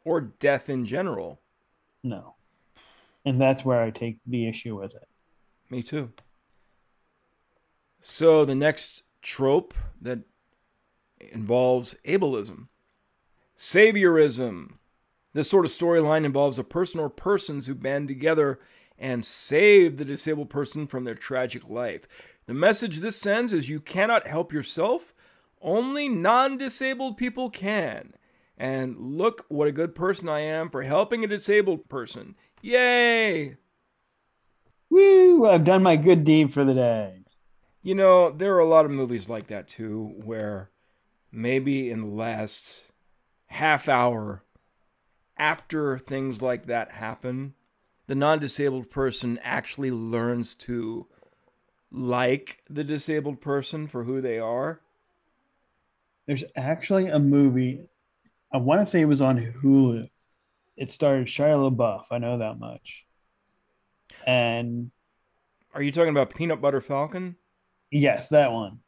or 0.09 0.21
death 0.23 0.71
in 0.71 0.87
general. 0.87 1.41
No. 2.03 2.35
And 3.25 3.41
that's 3.41 3.65
where 3.65 3.83
I 3.83 3.91
take 3.91 4.19
the 4.27 4.49
issue 4.49 4.81
with 4.81 4.95
it. 4.95 5.07
Me 5.71 5.83
too. 5.83 6.11
So 8.01 8.45
the 8.45 8.55
next 8.55 9.03
trope 9.21 9.75
that 10.01 10.21
involves 11.21 11.95
ableism, 12.07 12.69
saviorism. 13.57 14.75
This 15.35 15.51
sort 15.51 15.67
of 15.67 15.71
storyline 15.71 16.25
involves 16.25 16.59
a 16.59 16.65
person 16.65 17.01
or 17.01 17.11
persons 17.11 17.67
who 17.67 17.75
band 17.75 18.09
together 18.09 18.61
and 18.99 19.25
save 19.25 19.97
the 19.97 20.05
disabled 20.05 20.49
person 20.49 20.87
from 20.87 21.05
their 21.05 21.15
tragic 21.15 21.69
life. 21.69 22.09
The 22.47 22.55
message 22.55 22.99
this 22.99 23.17
sends 23.17 23.53
is 23.53 23.69
you 23.69 23.81
cannot 23.81 24.27
help 24.27 24.53
yourself, 24.53 25.13
only 25.61 26.09
non 26.09 26.57
disabled 26.57 27.19
people 27.19 27.51
can. 27.51 28.15
And 28.59 28.97
look 28.99 29.47
what 29.49 29.69
a 29.69 29.73
good 29.73 29.95
person 29.95 30.29
I 30.29 30.41
am 30.41 30.69
for 30.69 30.83
helping 30.83 31.25
a 31.25 31.29
disabled 31.29 31.89
person. 31.89 32.35
Yay! 32.61 33.57
Woo! 34.91 35.47
I've 35.47 35.65
done 35.65 35.83
my 35.83 35.97
good 35.97 36.25
deed 36.25 36.53
for 36.53 36.65
the 36.65 36.75
day. 36.75 37.21
You 37.83 37.95
know, 37.95 38.31
there 38.31 38.55
are 38.57 38.61
a 38.61 38.69
lot 38.69 38.85
of 38.85 38.91
movies 38.91 39.29
like 39.29 39.47
that 39.47 39.69
too, 39.69 40.13
where 40.25 40.71
maybe 41.31 41.91
in 41.91 42.01
the 42.01 42.15
last 42.15 42.81
half 43.47 43.89
hour 43.89 44.43
after 45.39 45.97
things 45.97 46.43
like 46.43 46.67
that 46.67 46.93
happen, 46.93 47.55
the 48.09 48.15
non 48.15 48.41
disabled 48.41 48.91
person 48.91 49.39
actually 49.43 49.93
learns 49.93 50.55
to 50.57 51.07
like 51.93 52.63
the 52.69 52.85
disabled 52.85 53.41
person 53.41 53.87
for 53.87 54.05
who 54.05 54.21
they 54.21 54.39
are. 54.39 54.81
There's 56.27 56.45
actually 56.57 57.07
a 57.07 57.19
movie, 57.19 57.81
I 58.53 58.59
want 58.59 58.81
to 58.81 58.87
say 58.91 59.01
it 59.01 59.07
was 59.07 59.23
on 59.23 59.39
Hulu. 59.63 60.09
It 60.77 60.91
starred 60.91 61.27
Shia 61.27 61.71
LaBeouf. 61.71 62.05
I 62.11 62.19
know 62.19 62.39
that 62.39 62.59
much. 62.59 63.05
And 64.27 64.91
Are 65.75 65.83
you 65.83 65.93
talking 65.93 66.11
about 66.11 66.35
Peanut 66.35 66.61
Butter 66.61 66.81
Falcon? 66.81 67.37
yes, 67.91 68.29
that 68.31 68.53
one. 68.53 68.81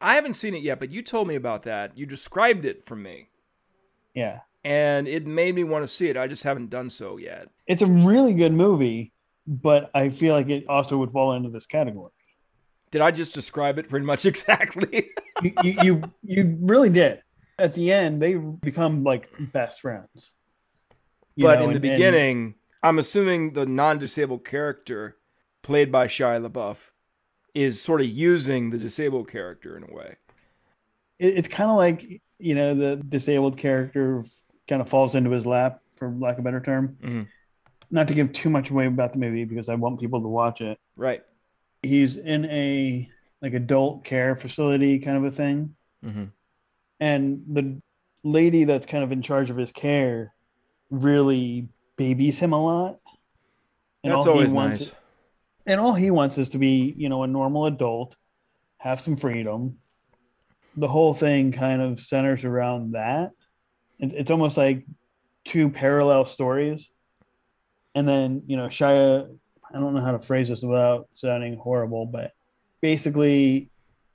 I 0.00 0.14
haven't 0.14 0.34
seen 0.34 0.54
it 0.54 0.62
yet, 0.62 0.80
but 0.80 0.90
you 0.90 1.00
told 1.02 1.28
me 1.28 1.36
about 1.36 1.62
that. 1.62 1.96
You 1.96 2.06
described 2.06 2.64
it 2.64 2.84
for 2.84 2.96
me, 2.96 3.28
Yeah. 4.14 4.40
and 4.64 5.06
it 5.06 5.26
made 5.26 5.54
me 5.54 5.62
want 5.62 5.84
to 5.84 5.88
see 5.88 6.08
it. 6.08 6.16
I 6.16 6.26
just 6.26 6.42
haven't 6.42 6.70
done 6.70 6.90
so 6.90 7.18
yet. 7.18 7.48
It's 7.68 7.82
a 7.82 7.86
really 7.86 8.34
good 8.34 8.52
movie, 8.52 9.12
but 9.46 9.90
I 9.94 10.08
feel 10.10 10.34
like 10.34 10.48
it 10.48 10.66
also 10.68 10.96
would 10.98 11.12
fall 11.12 11.34
into 11.34 11.50
this 11.50 11.66
category. 11.66 12.10
Did 12.90 13.00
I 13.00 13.10
just 13.12 13.32
describe 13.32 13.78
it 13.78 13.88
pretty 13.88 14.04
much 14.04 14.26
exactly? 14.26 15.10
you, 15.42 15.52
you, 15.62 15.74
you, 15.82 16.02
you 16.24 16.58
really 16.60 16.90
did. 16.90 17.22
At 17.58 17.74
the 17.74 17.92
end, 17.92 18.20
they 18.20 18.34
become 18.34 19.04
like 19.04 19.28
best 19.52 19.80
friends. 19.80 20.08
But 21.36 21.60
know, 21.60 21.64
in 21.66 21.70
the 21.70 21.76
and- 21.76 21.76
and- 21.76 21.82
beginning, 21.82 22.54
I'm 22.82 22.98
assuming 22.98 23.52
the 23.52 23.64
non-disabled 23.66 24.44
character 24.44 25.16
played 25.62 25.92
by 25.92 26.06
Shia 26.08 26.44
LaBeouf 26.46 26.90
is 27.54 27.80
sort 27.80 28.00
of 28.00 28.08
using 28.08 28.70
the 28.70 28.78
disabled 28.78 29.28
character 29.30 29.76
in 29.76 29.84
a 29.84 29.92
way. 29.94 30.16
it, 31.18 31.38
it's 31.38 31.48
kind 31.48 31.70
of 31.70 31.76
like 31.76 32.20
you 32.38 32.54
know 32.54 32.74
the 32.74 32.96
disabled 32.96 33.56
character 33.58 34.24
kind 34.68 34.80
of 34.82 34.88
falls 34.88 35.14
into 35.14 35.30
his 35.30 35.46
lap 35.46 35.80
for 35.92 36.10
lack 36.18 36.34
of 36.34 36.40
a 36.40 36.42
better 36.42 36.60
term 36.60 36.96
Mhm. 37.00 37.26
not 37.90 38.08
to 38.08 38.14
give 38.14 38.32
too 38.32 38.48
much 38.50 38.70
away 38.70 38.86
about 38.86 39.12
the 39.12 39.18
movie 39.20 39.44
because 39.44 39.68
i 39.68 39.74
want 39.76 40.00
people 40.00 40.20
to 40.22 40.26
watch 40.28 40.60
it 40.62 40.78
Right. 40.96 41.22
he's 41.82 42.16
in 42.16 42.46
a 42.46 43.08
like 43.42 43.52
adult 43.54 44.02
care 44.04 44.34
facility 44.34 44.98
kind 44.98 45.16
of 45.18 45.24
a 45.24 45.30
thing 45.30 45.76
Mm-hmm. 46.04 46.24
And 47.02 47.42
the 47.52 47.82
lady 48.22 48.62
that's 48.62 48.86
kind 48.86 49.02
of 49.02 49.10
in 49.10 49.22
charge 49.22 49.50
of 49.50 49.56
his 49.56 49.72
care 49.72 50.32
really 50.88 51.66
babies 51.96 52.38
him 52.38 52.52
a 52.52 52.64
lot. 52.64 53.00
And 54.04 54.12
That's 54.12 54.24
all 54.26 54.34
he 54.34 54.38
always 54.38 54.52
wants- 54.54 54.80
nice. 54.86 54.94
and 55.66 55.80
all 55.80 55.94
he 55.94 56.12
wants 56.12 56.38
is 56.38 56.50
to 56.50 56.58
be 56.58 56.94
you 56.96 57.08
know 57.08 57.24
a 57.24 57.26
normal 57.26 57.66
adult 57.66 58.14
have 58.78 59.00
some 59.00 59.16
freedom. 59.16 59.78
The 60.76 60.86
whole 60.88 61.12
thing 61.12 61.50
kind 61.50 61.82
of 61.82 62.00
centers 62.00 62.44
around 62.44 62.92
that. 62.92 63.32
It, 63.98 64.12
it's 64.12 64.30
almost 64.30 64.56
like 64.56 64.86
two 65.44 65.70
parallel 65.70 66.24
stories. 66.24 66.88
And 67.96 68.08
then 68.08 68.44
you 68.46 68.56
know 68.56 68.68
shia 68.68 69.28
i 69.74 69.78
don't 69.80 69.92
know 69.94 70.00
how 70.00 70.12
to 70.12 70.20
phrase 70.20 70.48
this 70.50 70.62
without 70.62 71.08
sounding 71.14 71.56
horrible 71.56 72.04
but 72.06 72.32
basically 72.80 73.70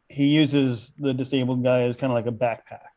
he 0.10 0.28
uses 0.28 0.92
the 0.98 1.14
disabled 1.14 1.64
guy 1.64 1.84
as 1.84 1.96
kind 1.96 2.12
of 2.12 2.16
like 2.16 2.28
a 2.28 2.32
backpack. 2.32 2.88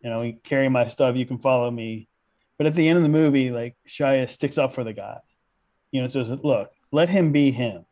You 0.00 0.10
know 0.10 0.22
you 0.22 0.34
carry 0.44 0.68
my 0.68 0.88
stuff 0.88 1.16
you 1.16 1.26
can 1.26 1.38
follow 1.38 1.70
me. 1.70 2.08
But 2.56 2.66
at 2.66 2.74
the 2.74 2.88
end 2.88 2.96
of 2.96 3.02
the 3.02 3.08
movie 3.08 3.50
like 3.50 3.76
shia 3.88 4.30
sticks 4.30 4.58
up 4.58 4.74
for 4.74 4.84
the 4.84 4.92
guy. 4.92 5.18
You 5.90 6.02
know 6.02 6.08
says 6.08 6.30
look 6.30 6.70
let 6.92 7.08
him 7.08 7.32
be 7.32 7.50
him. 7.50 7.84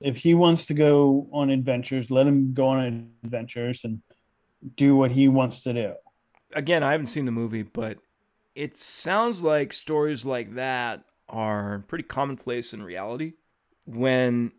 If 0.00 0.16
he 0.16 0.34
wants 0.34 0.66
to 0.66 0.74
go 0.74 1.28
on 1.32 1.50
adventures 1.50 2.10
let 2.10 2.26
him 2.26 2.54
go 2.54 2.68
on 2.68 3.10
adventures 3.22 3.82
and 3.84 4.00
do 4.76 4.96
what 4.96 5.10
he 5.10 5.28
wants 5.28 5.62
to 5.62 5.72
do. 5.72 5.94
Again, 6.54 6.82
I 6.82 6.92
haven't 6.92 7.08
seen 7.08 7.24
the 7.24 7.32
movie, 7.32 7.62
but 7.62 7.98
it 8.54 8.76
sounds 8.76 9.42
like 9.42 9.72
stories 9.72 10.24
like 10.24 10.54
that 10.54 11.04
are 11.28 11.84
pretty 11.88 12.04
commonplace 12.04 12.72
in 12.72 12.82
reality 12.82 13.32
when 13.84 14.52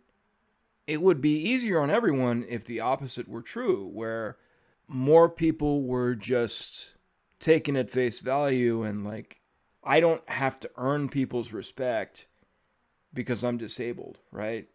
it 0.87 1.01
would 1.01 1.21
be 1.21 1.37
easier 1.37 1.79
on 1.79 1.89
everyone 1.89 2.45
if 2.47 2.65
the 2.65 2.79
opposite 2.79 3.27
were 3.27 3.41
true, 3.41 3.89
where 3.91 4.37
more 4.87 5.29
people 5.29 5.83
were 5.83 6.15
just 6.15 6.93
taken 7.39 7.75
at 7.75 7.89
face 7.89 8.19
value 8.19 8.83
and 8.83 9.03
like, 9.03 9.41
I 9.83 9.99
don't 9.99 10.27
have 10.29 10.59
to 10.61 10.69
earn 10.77 11.09
people's 11.09 11.51
respect 11.53 12.27
because 13.13 13.43
I'm 13.43 13.57
disabled, 13.57 14.19
right? 14.31 14.67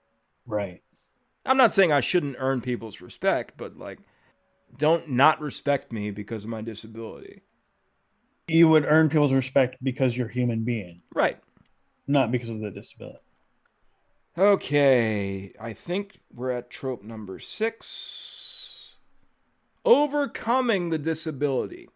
right 0.47 0.83
I'm 1.47 1.57
not 1.57 1.73
saying 1.73 1.93
I 1.93 2.01
shouldn't 2.01 2.37
earn 2.39 2.61
people's 2.61 3.01
respect, 3.01 3.55
but 3.57 3.77
like, 3.77 3.99
don't 4.77 5.09
not 5.11 5.41
respect 5.41 5.91
me 5.93 6.11
because 6.11 6.45
of 6.45 6.51
my 6.51 6.61
disability. 6.63 7.43
you 8.49 8.69
would 8.69 8.85
earn 8.85 9.09
people's 9.09 9.33
respect 9.33 9.77
because 9.83 10.17
you're 10.17 10.29
a 10.29 10.33
human 10.33 10.65
being 10.65 11.03
Right. 11.15 11.39
not 12.07 12.31
because 12.33 12.51
of 12.51 12.61
the 12.61 12.71
disability 12.71 13.19
Okay, 14.41 15.53
I 15.61 15.75
think 15.75 16.21
we're 16.35 16.51
at 16.51 16.71
trope 16.71 17.03
number 17.03 17.39
six. 17.39 18.95
Overcoming 19.85 20.89
the 20.89 20.97
disability. 20.97 21.91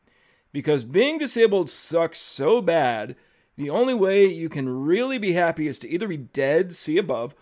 Because 0.52 0.84
being 0.84 1.16
disabled 1.16 1.70
sucks 1.70 2.18
so 2.18 2.60
bad, 2.60 3.16
the 3.56 3.70
only 3.70 3.94
way 3.94 4.26
you 4.26 4.50
can 4.50 4.68
really 4.68 5.16
be 5.16 5.32
happy 5.32 5.68
is 5.68 5.78
to 5.78 5.88
either 5.88 6.06
be 6.06 6.18
dead, 6.18 6.74
see 6.74 6.98
above, 6.98 7.34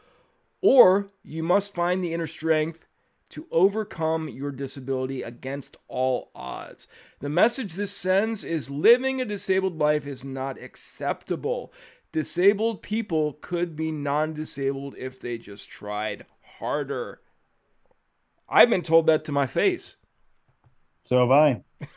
or 0.61 1.11
you 1.25 1.43
must 1.43 1.75
find 1.75 2.05
the 2.05 2.15
inner 2.15 2.29
strength 2.29 2.87
to 3.31 3.49
overcome 3.51 4.29
your 4.29 4.53
disability 4.53 5.23
against 5.23 5.77
all 5.89 6.31
odds. 6.33 6.87
The 7.19 7.29
message 7.29 7.73
this 7.73 7.91
sends 7.91 8.45
is 8.45 8.71
living 8.71 9.21
a 9.21 9.25
disabled 9.25 9.81
life 9.81 10.07
is 10.07 10.25
not 10.25 10.63
acceptable. 10.63 11.73
Disabled 12.13 12.83
people 12.83 13.35
could 13.41 13.75
be 13.75 13.91
non 13.91 14.35
disabled 14.35 14.95
if 14.99 15.19
they 15.21 15.39
just 15.39 15.71
tried 15.71 16.27
harder. 16.59 17.21
I've 18.49 18.69
been 18.69 18.83
told 18.83 19.07
that 19.07 19.25
to 19.25 19.33
my 19.33 19.47
face. 19.47 19.97
so 21.05 21.21
have 21.21 21.31
i 21.31 21.63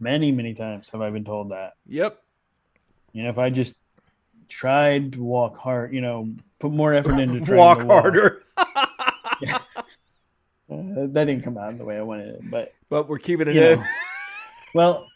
many 0.00 0.30
many 0.32 0.52
times 0.54 0.88
have 0.90 1.00
i 1.00 1.10
been 1.10 1.24
told 1.24 1.50
that 1.50 1.74
Yep. 1.86 2.20
you 3.12 3.22
know 3.22 3.30
if 3.30 3.38
i 3.38 3.48
just 3.50 3.74
tried 4.48 5.12
to 5.14 5.22
walk 5.22 5.56
hard 5.56 5.94
you 5.94 6.00
know 6.00 6.28
put 6.58 6.72
more 6.72 6.92
effort 6.94 7.18
into 7.20 7.40
trying 7.40 7.58
Walk 7.58 7.78
to 7.78 7.86
harder. 7.86 8.42
Uh, 10.70 11.06
that 11.06 11.24
didn't 11.24 11.40
come 11.42 11.56
out 11.56 11.78
the 11.78 11.84
way 11.84 11.96
i 11.96 12.02
wanted 12.02 12.28
it 12.28 12.50
but 12.50 12.74
but 12.90 13.08
we're 13.08 13.18
keeping 13.18 13.48
it 13.48 13.56
in. 13.56 13.78
know. 13.78 13.84
Well, 14.74 15.06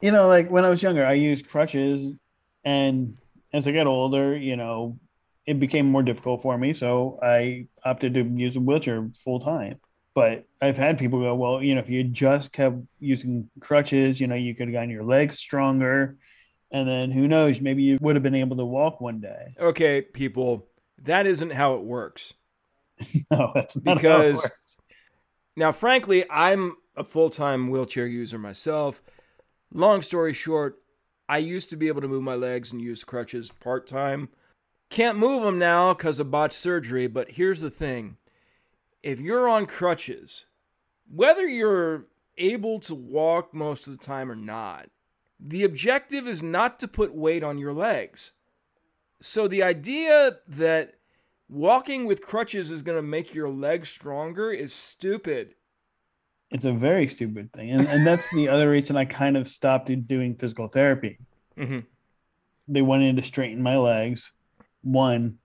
you 0.00 0.10
know, 0.10 0.26
like 0.26 0.50
when 0.50 0.64
I 0.64 0.70
was 0.70 0.82
younger, 0.82 1.04
I 1.04 1.12
used 1.12 1.46
crutches, 1.46 2.14
and 2.64 3.16
as 3.52 3.66
I 3.68 3.72
got 3.72 3.86
older, 3.86 4.36
you 4.36 4.56
know, 4.56 4.98
it 5.46 5.58
became 5.60 5.86
more 5.90 6.02
difficult 6.02 6.42
for 6.42 6.56
me. 6.56 6.74
So 6.74 7.18
I 7.22 7.66
opted 7.84 8.14
to 8.14 8.22
use 8.22 8.56
a 8.56 8.60
wheelchair 8.60 9.08
full 9.24 9.40
time. 9.40 9.78
But 10.14 10.44
I've 10.60 10.76
had 10.76 10.98
people 10.98 11.20
go, 11.20 11.34
well, 11.34 11.62
you 11.62 11.74
know, 11.74 11.80
if 11.80 11.88
you 11.88 12.04
just 12.04 12.52
kept 12.52 12.76
using 13.00 13.48
crutches, 13.60 14.20
you 14.20 14.26
know, 14.26 14.34
you 14.34 14.54
could 14.54 14.68
have 14.68 14.72
gotten 14.74 14.90
your 14.90 15.04
legs 15.04 15.38
stronger. 15.38 16.16
And 16.70 16.86
then 16.88 17.10
who 17.10 17.26
knows, 17.28 17.60
maybe 17.60 17.82
you 17.82 17.98
would 18.00 18.14
have 18.16 18.22
been 18.22 18.34
able 18.34 18.56
to 18.58 18.64
walk 18.64 19.00
one 19.00 19.20
day. 19.20 19.54
Okay, 19.58 20.02
people, 20.02 20.68
that 21.02 21.26
isn't 21.26 21.50
how 21.52 21.74
it 21.74 21.82
works. 21.82 22.34
No, 23.30 23.50
that's 23.54 23.74
not 23.82 23.84
how 23.84 23.92
it 23.92 23.96
Because- 24.02 24.36
works. 24.36 24.76
Now, 25.56 25.72
frankly, 25.72 26.24
I'm 26.30 26.76
a 26.96 27.04
full 27.04 27.28
time 27.30 27.68
wheelchair 27.70 28.06
user 28.06 28.38
myself. 28.38 29.02
Long 29.72 30.02
story 30.02 30.34
short, 30.34 30.81
I 31.28 31.38
used 31.38 31.70
to 31.70 31.76
be 31.76 31.88
able 31.88 32.00
to 32.02 32.08
move 32.08 32.22
my 32.22 32.34
legs 32.34 32.72
and 32.72 32.80
use 32.80 33.04
crutches 33.04 33.50
part 33.60 33.86
time. 33.86 34.28
Can't 34.90 35.18
move 35.18 35.44
them 35.44 35.58
now 35.58 35.94
because 35.94 36.20
of 36.20 36.30
botched 36.30 36.54
surgery, 36.54 37.06
but 37.06 37.32
here's 37.32 37.60
the 37.60 37.70
thing 37.70 38.18
if 39.02 39.18
you're 39.18 39.48
on 39.48 39.66
crutches, 39.66 40.46
whether 41.10 41.46
you're 41.46 42.06
able 42.38 42.78
to 42.80 42.94
walk 42.94 43.52
most 43.52 43.86
of 43.86 43.98
the 43.98 44.04
time 44.04 44.30
or 44.30 44.36
not, 44.36 44.88
the 45.40 45.64
objective 45.64 46.28
is 46.28 46.42
not 46.42 46.78
to 46.80 46.88
put 46.88 47.14
weight 47.14 47.42
on 47.42 47.58
your 47.58 47.72
legs. 47.72 48.32
So 49.20 49.48
the 49.48 49.62
idea 49.62 50.38
that 50.48 50.94
walking 51.48 52.06
with 52.06 52.22
crutches 52.22 52.70
is 52.70 52.82
going 52.82 52.96
to 52.96 53.02
make 53.02 53.34
your 53.34 53.48
legs 53.48 53.88
stronger 53.88 54.50
is 54.50 54.72
stupid. 54.72 55.54
It's 56.52 56.66
a 56.66 56.72
very 56.72 57.08
stupid 57.08 57.52
thing. 57.52 57.70
And, 57.70 57.88
and 57.88 58.06
that's 58.06 58.28
the 58.30 58.48
other 58.48 58.70
reason 58.70 58.96
I 58.96 59.06
kind 59.06 59.36
of 59.36 59.48
stopped 59.48 59.90
doing 60.06 60.36
physical 60.36 60.68
therapy. 60.68 61.18
Mm-hmm. 61.58 61.80
they 62.68 62.80
wanted 62.80 63.16
to 63.16 63.22
straighten 63.22 63.62
my 63.62 63.76
legs. 63.76 64.32
One, 64.82 65.38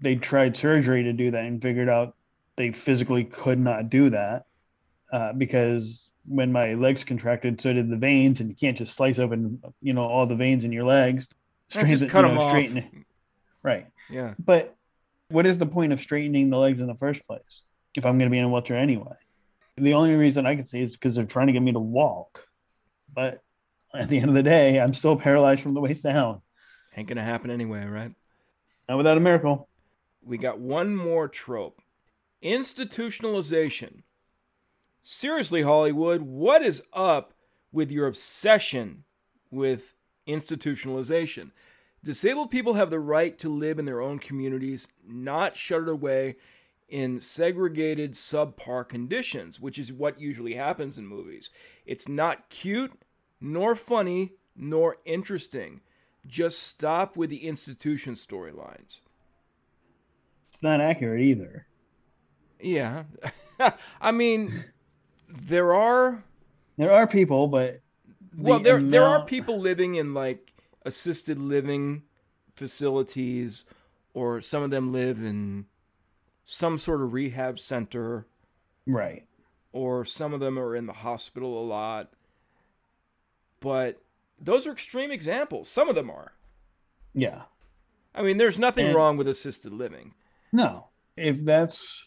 they 0.00 0.14
tried 0.14 0.56
surgery 0.56 1.02
to 1.04 1.12
do 1.12 1.32
that 1.32 1.44
and 1.44 1.60
figured 1.60 1.88
out 1.88 2.14
they 2.56 2.70
physically 2.72 3.24
could 3.24 3.58
not 3.58 3.90
do 3.90 4.10
that 4.10 4.44
uh, 5.12 5.32
because 5.32 6.10
when 6.26 6.52
my 6.52 6.74
legs 6.74 7.02
contracted, 7.04 7.60
so 7.60 7.72
did 7.72 7.90
the 7.90 7.96
veins, 7.96 8.40
and 8.40 8.48
you 8.48 8.54
can't 8.54 8.78
just 8.78 8.94
slice 8.94 9.18
open, 9.18 9.60
you 9.80 9.92
know, 9.92 10.06
all 10.06 10.26
the 10.26 10.36
veins 10.36 10.64
in 10.64 10.72
your 10.72 10.84
legs. 10.84 11.28
just 11.88 12.08
cut 12.08 12.22
them 12.22 12.38
off. 12.38 12.52
Right. 13.62 13.86
Yeah. 14.08 14.34
But 14.38 14.76
what 15.28 15.46
is 15.46 15.58
the 15.58 15.66
point 15.66 15.92
of 15.92 16.00
straightening 16.00 16.50
the 16.50 16.58
legs 16.58 16.80
in 16.80 16.86
the 16.86 16.94
first 16.94 17.26
place 17.26 17.62
if 17.94 18.06
I'm 18.06 18.18
going 18.18 18.28
to 18.28 18.32
be 18.32 18.38
in 18.38 18.44
a 18.44 18.48
wheelchair 18.48 18.78
anyway? 18.78 19.16
The 19.80 19.94
only 19.94 20.14
reason 20.14 20.46
I 20.46 20.56
can 20.56 20.66
see 20.66 20.82
is 20.82 20.92
because 20.92 21.14
they're 21.14 21.24
trying 21.24 21.46
to 21.46 21.52
get 21.54 21.62
me 21.62 21.72
to 21.72 21.80
walk. 21.80 22.46
But 23.12 23.42
at 23.94 24.08
the 24.08 24.18
end 24.18 24.28
of 24.28 24.34
the 24.34 24.42
day, 24.42 24.78
I'm 24.78 24.94
still 24.94 25.16
paralyzed 25.16 25.62
from 25.62 25.74
the 25.74 25.80
waist 25.80 26.02
down. 26.02 26.42
Ain't 26.96 27.08
to 27.08 27.22
happen 27.22 27.50
anyway, 27.50 27.84
right? 27.86 28.12
Not 28.88 28.98
without 28.98 29.16
a 29.16 29.20
miracle. 29.20 29.68
We 30.22 30.36
got 30.38 30.58
one 30.58 30.94
more 30.94 31.28
trope 31.28 31.80
institutionalization. 32.42 34.02
Seriously, 35.02 35.62
Hollywood, 35.62 36.22
what 36.22 36.62
is 36.62 36.82
up 36.92 37.32
with 37.72 37.90
your 37.90 38.06
obsession 38.06 39.04
with 39.50 39.94
institutionalization? 40.28 41.52
Disabled 42.02 42.50
people 42.50 42.74
have 42.74 42.90
the 42.90 42.98
right 42.98 43.38
to 43.38 43.48
live 43.48 43.78
in 43.78 43.84
their 43.84 44.00
own 44.00 44.18
communities, 44.18 44.88
not 45.06 45.56
shuttered 45.56 45.88
away 45.88 46.36
in 46.90 47.20
segregated 47.20 48.12
subpar 48.12 48.86
conditions, 48.86 49.60
which 49.60 49.78
is 49.78 49.92
what 49.92 50.20
usually 50.20 50.54
happens 50.54 50.98
in 50.98 51.06
movies. 51.06 51.48
It's 51.86 52.08
not 52.08 52.50
cute, 52.50 52.92
nor 53.40 53.74
funny, 53.76 54.32
nor 54.56 54.96
interesting. 55.04 55.80
Just 56.26 56.62
stop 56.62 57.16
with 57.16 57.30
the 57.30 57.46
institution 57.46 58.14
storylines. 58.14 59.00
It's 60.52 60.62
not 60.62 60.80
accurate 60.80 61.22
either. 61.22 61.66
Yeah. 62.60 63.04
I 64.00 64.10
mean, 64.10 64.64
there 65.28 65.72
are 65.72 66.24
there 66.76 66.92
are 66.92 67.06
people, 67.06 67.46
but 67.46 67.80
well, 68.36 68.58
there 68.58 68.76
amount... 68.76 68.90
there 68.90 69.04
are 69.04 69.24
people 69.24 69.60
living 69.60 69.94
in 69.94 70.12
like 70.12 70.52
assisted 70.84 71.38
living 71.38 72.02
facilities, 72.54 73.64
or 74.12 74.40
some 74.40 74.62
of 74.62 74.70
them 74.70 74.92
live 74.92 75.22
in 75.22 75.66
some 76.50 76.78
sort 76.78 77.02
of 77.02 77.12
rehab 77.12 77.58
center. 77.58 78.26
Right. 78.86 79.24
Or 79.72 80.04
some 80.04 80.32
of 80.32 80.40
them 80.40 80.58
are 80.58 80.74
in 80.74 80.86
the 80.86 80.92
hospital 80.92 81.58
a 81.62 81.64
lot. 81.64 82.10
But 83.60 84.00
those 84.40 84.66
are 84.66 84.72
extreme 84.72 85.10
examples. 85.10 85.68
Some 85.68 85.88
of 85.88 85.94
them 85.94 86.10
are. 86.10 86.32
Yeah. 87.14 87.42
I 88.14 88.22
mean, 88.22 88.38
there's 88.38 88.58
nothing 88.58 88.86
and, 88.86 88.94
wrong 88.94 89.16
with 89.16 89.28
assisted 89.28 89.72
living. 89.72 90.14
No. 90.52 90.88
If 91.16 91.44
that's 91.44 92.06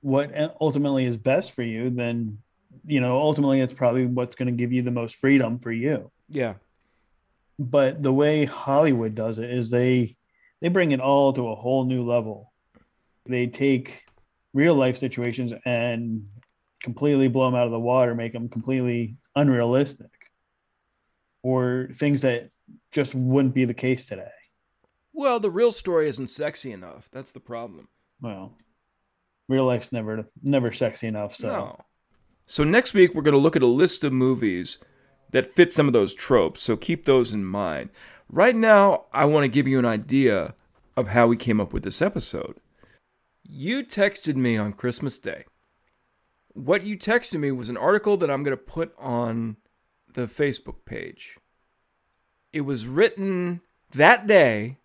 what 0.00 0.32
ultimately 0.60 1.04
is 1.04 1.16
best 1.16 1.52
for 1.52 1.62
you, 1.62 1.90
then, 1.90 2.38
you 2.84 3.00
know, 3.00 3.20
ultimately 3.20 3.60
it's 3.60 3.74
probably 3.74 4.06
what's 4.06 4.34
going 4.34 4.46
to 4.46 4.52
give 4.52 4.72
you 4.72 4.82
the 4.82 4.90
most 4.90 5.16
freedom 5.16 5.58
for 5.58 5.70
you. 5.70 6.10
Yeah 6.28 6.54
but 7.58 8.02
the 8.02 8.12
way 8.12 8.44
Hollywood 8.44 9.14
does 9.14 9.38
it 9.38 9.50
is 9.50 9.70
they 9.70 10.16
they 10.60 10.68
bring 10.68 10.92
it 10.92 11.00
all 11.00 11.32
to 11.32 11.48
a 11.48 11.54
whole 11.54 11.84
new 11.84 12.04
level. 12.04 12.52
They 13.26 13.46
take 13.46 14.04
real 14.52 14.74
life 14.74 14.98
situations 14.98 15.52
and 15.64 16.26
completely 16.82 17.28
blow 17.28 17.46
them 17.46 17.54
out 17.54 17.66
of 17.66 17.72
the 17.72 17.80
water, 17.80 18.14
make 18.14 18.32
them 18.32 18.48
completely 18.48 19.16
unrealistic, 19.34 20.10
or 21.42 21.88
things 21.94 22.22
that 22.22 22.50
just 22.92 23.14
wouldn't 23.14 23.54
be 23.54 23.64
the 23.64 23.74
case 23.74 24.06
today. 24.06 24.28
Well, 25.12 25.40
the 25.40 25.50
real 25.50 25.72
story 25.72 26.08
isn't 26.08 26.30
sexy 26.30 26.72
enough. 26.72 27.08
That's 27.12 27.32
the 27.32 27.40
problem. 27.40 27.88
Well, 28.20 28.56
real 29.48 29.64
life's 29.64 29.92
never 29.92 30.26
never 30.42 30.72
sexy 30.72 31.06
enough. 31.06 31.34
So. 31.34 31.48
No. 31.48 31.80
So 32.46 32.64
next 32.64 32.94
week 32.94 33.14
we're 33.14 33.22
going 33.22 33.32
to 33.32 33.38
look 33.38 33.56
at 33.56 33.62
a 33.62 33.66
list 33.66 34.04
of 34.04 34.12
movies 34.12 34.78
that 35.30 35.50
fit 35.50 35.72
some 35.72 35.86
of 35.86 35.92
those 35.92 36.14
tropes, 36.14 36.62
so 36.62 36.76
keep 36.76 37.04
those 37.04 37.32
in 37.32 37.44
mind. 37.44 37.90
Right 38.28 38.54
now, 38.54 39.06
I 39.12 39.24
want 39.24 39.44
to 39.44 39.48
give 39.48 39.66
you 39.66 39.78
an 39.78 39.84
idea 39.84 40.54
of 40.96 41.08
how 41.08 41.26
we 41.26 41.36
came 41.36 41.60
up 41.60 41.72
with 41.72 41.82
this 41.82 42.00
episode. 42.00 42.56
You 43.46 43.84
texted 43.84 44.36
me 44.36 44.56
on 44.56 44.72
Christmas 44.72 45.18
Day. 45.18 45.44
What 46.54 46.84
you 46.84 46.96
texted 46.96 47.38
me 47.38 47.50
was 47.52 47.68
an 47.68 47.76
article 47.76 48.16
that 48.16 48.30
I'm 48.30 48.42
going 48.42 48.56
to 48.56 48.62
put 48.62 48.94
on 48.98 49.58
the 50.12 50.26
Facebook 50.26 50.84
page. 50.86 51.36
It 52.52 52.62
was 52.62 52.86
written 52.86 53.60
that 53.92 54.26
day, 54.26 54.78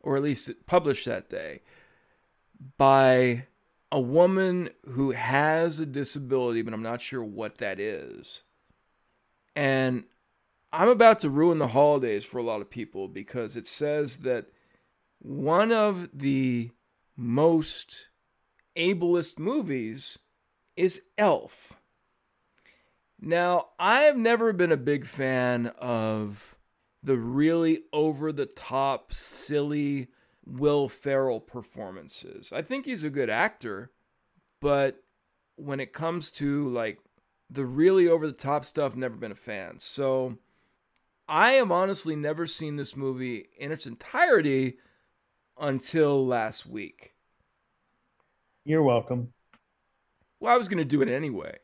or 0.00 0.16
at 0.16 0.22
least 0.22 0.50
published 0.66 1.04
that 1.04 1.28
day, 1.28 1.60
by 2.78 3.46
a 3.90 4.00
woman 4.00 4.70
who 4.88 5.10
has 5.10 5.78
a 5.78 5.86
disability, 5.86 6.62
but 6.62 6.72
I'm 6.72 6.82
not 6.82 7.02
sure 7.02 7.22
what 7.22 7.58
that 7.58 7.78
is. 7.78 8.42
And 9.54 10.04
I'm 10.72 10.88
about 10.88 11.20
to 11.20 11.28
ruin 11.28 11.58
the 11.58 11.68
holidays 11.68 12.24
for 12.24 12.38
a 12.38 12.42
lot 12.42 12.62
of 12.62 12.70
people 12.70 13.06
because 13.06 13.54
it 13.56 13.68
says 13.68 14.18
that 14.18 14.46
one 15.18 15.72
of 15.72 16.08
the 16.18 16.70
most 17.22 18.08
ableist 18.76 19.38
movies 19.38 20.18
is 20.76 21.02
Elf. 21.16 21.74
Now, 23.20 23.68
I 23.78 24.00
have 24.00 24.16
never 24.16 24.52
been 24.52 24.72
a 24.72 24.76
big 24.76 25.06
fan 25.06 25.68
of 25.78 26.56
the 27.02 27.16
really 27.16 27.84
over 27.92 28.32
the 28.32 28.46
top, 28.46 29.12
silly 29.12 30.08
Will 30.44 30.88
Ferrell 30.88 31.40
performances. 31.40 32.52
I 32.52 32.62
think 32.62 32.84
he's 32.84 33.04
a 33.04 33.10
good 33.10 33.30
actor, 33.30 33.92
but 34.60 35.04
when 35.54 35.78
it 35.78 35.92
comes 35.92 36.32
to 36.32 36.68
like 36.68 36.98
the 37.48 37.64
really 37.64 38.08
over 38.08 38.26
the 38.26 38.32
top 38.32 38.64
stuff, 38.64 38.96
never 38.96 39.14
been 39.14 39.30
a 39.30 39.36
fan. 39.36 39.78
So 39.78 40.38
I 41.28 41.52
have 41.52 41.70
honestly 41.70 42.16
never 42.16 42.48
seen 42.48 42.74
this 42.74 42.96
movie 42.96 43.46
in 43.56 43.70
its 43.70 43.86
entirety 43.86 44.78
until 45.58 46.26
last 46.26 46.66
week. 46.66 47.11
You're 48.64 48.82
welcome. 48.82 49.32
Well, 50.38 50.54
I 50.54 50.56
was 50.56 50.68
going 50.68 50.78
to 50.78 50.84
do 50.84 51.02
it 51.02 51.08
anyway 51.08 51.58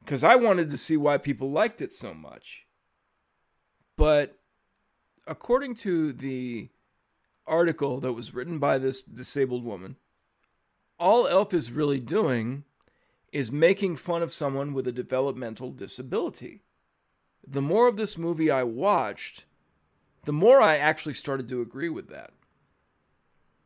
because 0.00 0.22
I 0.22 0.36
wanted 0.36 0.70
to 0.70 0.76
see 0.76 0.96
why 0.96 1.16
people 1.16 1.50
liked 1.50 1.80
it 1.80 1.92
so 1.92 2.12
much. 2.12 2.66
But 3.96 4.38
according 5.26 5.76
to 5.76 6.12
the 6.12 6.68
article 7.46 8.00
that 8.00 8.12
was 8.12 8.34
written 8.34 8.58
by 8.58 8.76
this 8.76 9.02
disabled 9.02 9.64
woman, 9.64 9.96
all 10.98 11.26
Elf 11.26 11.54
is 11.54 11.72
really 11.72 12.00
doing 12.00 12.64
is 13.32 13.50
making 13.50 13.96
fun 13.96 14.22
of 14.22 14.32
someone 14.32 14.74
with 14.74 14.86
a 14.86 14.92
developmental 14.92 15.70
disability. 15.70 16.62
The 17.46 17.62
more 17.62 17.88
of 17.88 17.96
this 17.96 18.18
movie 18.18 18.50
I 18.50 18.62
watched, 18.62 19.46
the 20.24 20.32
more 20.32 20.60
I 20.60 20.76
actually 20.76 21.14
started 21.14 21.48
to 21.48 21.62
agree 21.62 21.88
with 21.88 22.08
that. 22.10 22.33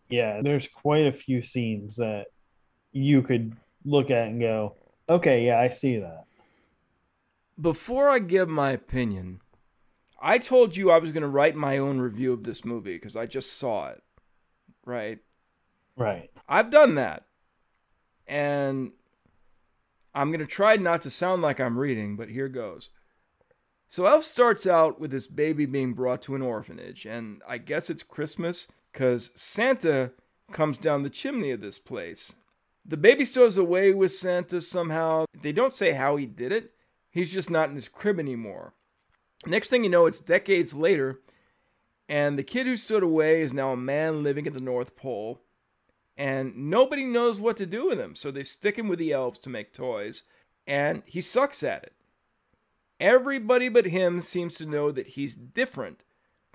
Yeah, 0.08 0.40
there's 0.42 0.68
quite 0.68 1.06
a 1.06 1.12
few 1.12 1.42
scenes 1.42 1.96
that 1.96 2.28
you 2.92 3.22
could 3.22 3.54
look 3.84 4.10
at 4.10 4.28
and 4.28 4.40
go, 4.40 4.76
okay, 5.08 5.46
yeah, 5.46 5.60
I 5.60 5.68
see 5.68 5.98
that. 5.98 6.24
Before 7.60 8.08
I 8.08 8.18
give 8.18 8.48
my 8.48 8.70
opinion, 8.70 9.40
I 10.20 10.38
told 10.38 10.76
you 10.76 10.90
I 10.90 10.98
was 10.98 11.12
going 11.12 11.22
to 11.22 11.28
write 11.28 11.56
my 11.56 11.78
own 11.78 11.98
review 11.98 12.32
of 12.32 12.44
this 12.44 12.64
movie 12.64 12.94
because 12.94 13.16
I 13.16 13.26
just 13.26 13.58
saw 13.58 13.88
it. 13.88 14.02
Right? 14.84 15.18
Right. 15.96 16.30
I've 16.48 16.70
done 16.70 16.94
that. 16.94 17.24
And 18.26 18.92
I'm 20.14 20.30
going 20.30 20.40
to 20.40 20.46
try 20.46 20.76
not 20.76 21.02
to 21.02 21.10
sound 21.10 21.42
like 21.42 21.60
I'm 21.60 21.78
reading, 21.78 22.16
but 22.16 22.30
here 22.30 22.48
goes. 22.48 22.90
So 23.88 24.06
Elf 24.06 24.24
starts 24.24 24.66
out 24.66 25.00
with 25.00 25.10
this 25.10 25.26
baby 25.26 25.64
being 25.64 25.94
brought 25.94 26.20
to 26.22 26.34
an 26.34 26.42
orphanage, 26.42 27.06
and 27.06 27.40
I 27.48 27.56
guess 27.56 27.88
it's 27.88 28.02
Christmas 28.02 28.68
because 28.98 29.30
Santa 29.36 30.10
comes 30.50 30.76
down 30.76 31.04
the 31.04 31.08
chimney 31.08 31.52
of 31.52 31.60
this 31.60 31.78
place. 31.78 32.32
The 32.84 32.96
baby 32.96 33.24
stows 33.24 33.56
away 33.56 33.94
with 33.94 34.10
Santa 34.10 34.60
somehow. 34.60 35.26
They 35.40 35.52
don't 35.52 35.72
say 35.72 35.92
how 35.92 36.16
he 36.16 36.26
did 36.26 36.50
it. 36.50 36.72
He's 37.08 37.32
just 37.32 37.48
not 37.48 37.68
in 37.68 37.76
his 37.76 37.86
crib 37.86 38.18
anymore. 38.18 38.74
Next 39.46 39.70
thing 39.70 39.84
you 39.84 39.90
know, 39.90 40.06
it's 40.06 40.18
decades 40.18 40.74
later, 40.74 41.20
and 42.08 42.36
the 42.36 42.42
kid 42.42 42.66
who 42.66 42.76
stood 42.76 43.04
away 43.04 43.40
is 43.40 43.52
now 43.52 43.70
a 43.70 43.76
man 43.76 44.24
living 44.24 44.48
at 44.48 44.52
the 44.52 44.60
North 44.60 44.96
Pole 44.96 45.42
and 46.16 46.56
nobody 46.56 47.04
knows 47.04 47.38
what 47.38 47.56
to 47.58 47.66
do 47.66 47.86
with 47.86 48.00
him. 48.00 48.16
So 48.16 48.32
they 48.32 48.42
stick 48.42 48.76
him 48.76 48.88
with 48.88 48.98
the 48.98 49.12
elves 49.12 49.38
to 49.40 49.48
make 49.48 49.72
toys, 49.72 50.24
and 50.66 51.04
he 51.06 51.20
sucks 51.20 51.62
at 51.62 51.84
it. 51.84 51.92
Everybody 52.98 53.68
but 53.68 53.86
him 53.86 54.20
seems 54.20 54.56
to 54.56 54.66
know 54.66 54.90
that 54.90 55.08
he's 55.08 55.36
different 55.36 56.02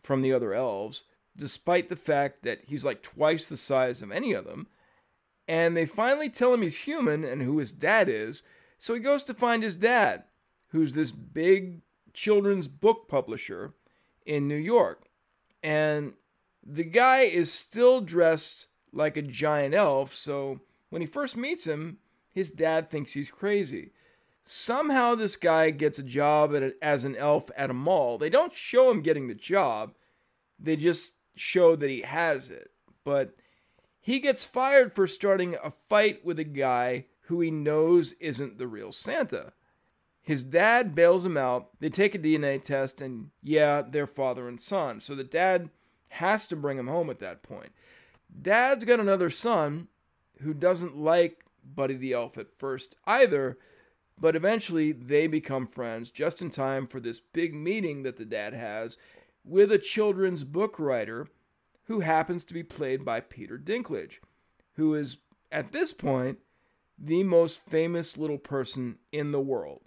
from 0.03 0.21
the 0.21 0.33
other 0.33 0.53
elves, 0.53 1.05
despite 1.35 1.89
the 1.89 1.95
fact 1.95 2.43
that 2.43 2.61
he's 2.67 2.85
like 2.85 3.01
twice 3.01 3.45
the 3.45 3.57
size 3.57 4.01
of 4.01 4.11
any 4.11 4.33
of 4.33 4.45
them. 4.45 4.67
And 5.47 5.75
they 5.75 5.85
finally 5.85 6.29
tell 6.29 6.53
him 6.53 6.61
he's 6.61 6.79
human 6.79 7.23
and 7.23 7.41
who 7.41 7.57
his 7.57 7.73
dad 7.73 8.07
is, 8.07 8.43
so 8.77 8.93
he 8.93 8.99
goes 8.99 9.23
to 9.23 9.33
find 9.33 9.63
his 9.63 9.75
dad, 9.75 10.23
who's 10.69 10.93
this 10.93 11.11
big 11.11 11.81
children's 12.13 12.67
book 12.67 13.07
publisher 13.07 13.73
in 14.25 14.47
New 14.47 14.55
York. 14.55 15.09
And 15.61 16.13
the 16.65 16.83
guy 16.83 17.21
is 17.21 17.51
still 17.51 18.01
dressed 18.01 18.67
like 18.91 19.17
a 19.17 19.21
giant 19.21 19.73
elf, 19.73 20.13
so 20.13 20.61
when 20.89 21.01
he 21.01 21.07
first 21.07 21.35
meets 21.35 21.65
him, 21.65 21.97
his 22.31 22.51
dad 22.51 22.89
thinks 22.89 23.13
he's 23.13 23.29
crazy. 23.29 23.91
Somehow 24.43 25.15
this 25.15 25.35
guy 25.35 25.69
gets 25.71 25.99
a 25.99 26.03
job 26.03 26.53
a, 26.53 26.73
as 26.83 27.05
an 27.05 27.15
elf 27.15 27.49
at 27.55 27.69
a 27.69 27.73
mall. 27.73 28.17
They 28.17 28.29
don't 28.29 28.53
show 28.53 28.91
him 28.91 29.01
getting 29.01 29.27
the 29.27 29.35
job, 29.35 29.93
they 30.59 30.75
just 30.75 31.13
show 31.35 31.75
that 31.75 31.89
he 31.89 32.01
has 32.01 32.49
it. 32.49 32.71
But 33.03 33.35
he 33.99 34.19
gets 34.19 34.45
fired 34.45 34.93
for 34.93 35.07
starting 35.07 35.55
a 35.63 35.71
fight 35.89 36.25
with 36.25 36.39
a 36.39 36.43
guy 36.43 37.05
who 37.27 37.41
he 37.41 37.51
knows 37.51 38.13
isn't 38.19 38.57
the 38.57 38.67
real 38.67 38.91
Santa. 38.91 39.53
His 40.21 40.43
dad 40.43 40.95
bails 40.95 41.25
him 41.25 41.37
out. 41.37 41.69
They 41.79 41.89
take 41.89 42.15
a 42.15 42.19
DNA 42.19 42.61
test, 42.61 43.01
and 43.01 43.29
yeah, 43.41 43.81
they're 43.81 44.07
father 44.07 44.47
and 44.47 44.59
son. 44.59 44.99
So 44.99 45.15
the 45.15 45.23
dad 45.23 45.69
has 46.09 46.47
to 46.47 46.55
bring 46.55 46.77
him 46.77 46.87
home 46.87 47.09
at 47.09 47.19
that 47.19 47.43
point. 47.43 47.71
Dad's 48.41 48.85
got 48.85 48.99
another 48.99 49.29
son 49.29 49.87
who 50.41 50.53
doesn't 50.53 50.97
like 50.97 51.43
Buddy 51.63 51.95
the 51.95 52.13
Elf 52.13 52.37
at 52.37 52.57
first 52.57 52.95
either, 53.05 53.57
but 54.19 54.35
eventually 54.35 54.91
they 54.91 55.27
become 55.27 55.67
friends 55.67 56.11
just 56.11 56.41
in 56.41 56.49
time 56.49 56.87
for 56.87 56.99
this 56.99 57.19
big 57.19 57.53
meeting 57.53 58.03
that 58.03 58.17
the 58.17 58.25
dad 58.25 58.53
has 58.53 58.97
with 59.43 59.71
a 59.71 59.77
children's 59.77 60.43
book 60.43 60.79
writer 60.79 61.27
who 61.85 61.99
happens 61.99 62.43
to 62.45 62.53
be 62.53 62.63
played 62.63 63.03
by 63.03 63.19
Peter 63.19 63.57
Dinklage, 63.57 64.19
who 64.75 64.95
is, 64.95 65.17
at 65.51 65.71
this 65.71 65.93
point, 65.93 66.39
the 66.97 67.23
most 67.23 67.59
famous 67.59 68.17
little 68.17 68.37
person 68.37 68.97
in 69.11 69.31
the 69.31 69.41
world. 69.41 69.81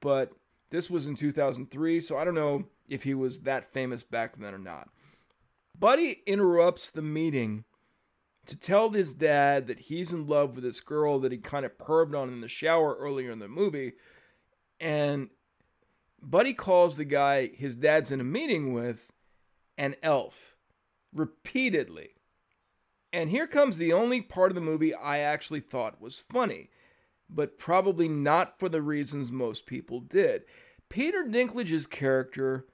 But 0.00 0.32
this 0.70 0.88
was 0.88 1.06
in 1.06 1.16
2003, 1.16 2.00
so 2.00 2.16
I 2.16 2.24
don't 2.24 2.34
know 2.34 2.64
if 2.88 3.02
he 3.02 3.14
was 3.14 3.40
that 3.40 3.72
famous 3.72 4.02
back 4.02 4.38
then 4.38 4.54
or 4.54 4.58
not. 4.58 4.88
Buddy 5.78 6.22
interrupts 6.26 6.90
the 6.90 7.02
meeting 7.02 7.64
to 8.46 8.56
tell 8.56 8.90
his 8.90 9.14
dad 9.14 9.66
that 9.66 9.80
he's 9.80 10.12
in 10.12 10.26
love 10.26 10.54
with 10.54 10.64
this 10.64 10.80
girl 10.80 11.18
that 11.20 11.32
he 11.32 11.38
kind 11.38 11.64
of 11.64 11.78
perved 11.78 12.18
on 12.18 12.28
in 12.28 12.40
the 12.40 12.48
shower 12.48 12.96
earlier 12.98 13.30
in 13.30 13.38
the 13.38 13.48
movie. 13.48 13.92
And 14.78 15.30
Buddy 16.22 16.54
calls 16.54 16.96
the 16.96 17.04
guy 17.04 17.48
his 17.48 17.74
dad's 17.74 18.10
in 18.10 18.20
a 18.20 18.24
meeting 18.24 18.72
with 18.72 19.12
an 19.78 19.96
elf 20.02 20.54
repeatedly. 21.14 22.10
And 23.12 23.30
here 23.30 23.46
comes 23.46 23.78
the 23.78 23.92
only 23.92 24.20
part 24.20 24.50
of 24.50 24.54
the 24.54 24.60
movie 24.60 24.94
I 24.94 25.18
actually 25.18 25.60
thought 25.60 26.00
was 26.00 26.20
funny, 26.20 26.70
but 27.28 27.58
probably 27.58 28.08
not 28.08 28.58
for 28.58 28.68
the 28.68 28.82
reasons 28.82 29.32
most 29.32 29.66
people 29.66 30.00
did. 30.00 30.42
Peter 30.88 31.24
Dinklage's 31.24 31.86
character 31.86 32.66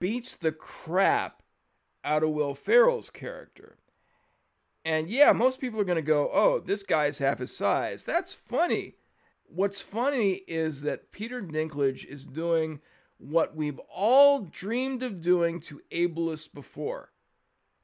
beats 0.00 0.34
the 0.34 0.52
crap 0.52 1.42
out 2.04 2.22
of 2.22 2.30
Will 2.30 2.54
Ferrell's 2.54 3.10
character. 3.10 3.78
And 4.84 5.08
yeah, 5.08 5.32
most 5.32 5.60
people 5.60 5.80
are 5.80 5.84
going 5.84 5.96
to 5.96 6.02
go, 6.02 6.30
oh, 6.32 6.58
this 6.58 6.82
guy's 6.82 7.18
half 7.18 7.38
his 7.38 7.56
size. 7.56 8.02
That's 8.02 8.34
funny. 8.34 8.96
What's 9.54 9.82
funny 9.82 10.40
is 10.48 10.80
that 10.80 11.12
Peter 11.12 11.42
Dinklage 11.42 12.06
is 12.06 12.24
doing 12.24 12.80
what 13.18 13.54
we've 13.54 13.80
all 13.94 14.40
dreamed 14.40 15.02
of 15.02 15.20
doing 15.20 15.60
to 15.60 15.82
ableists 15.90 16.50
before. 16.50 17.12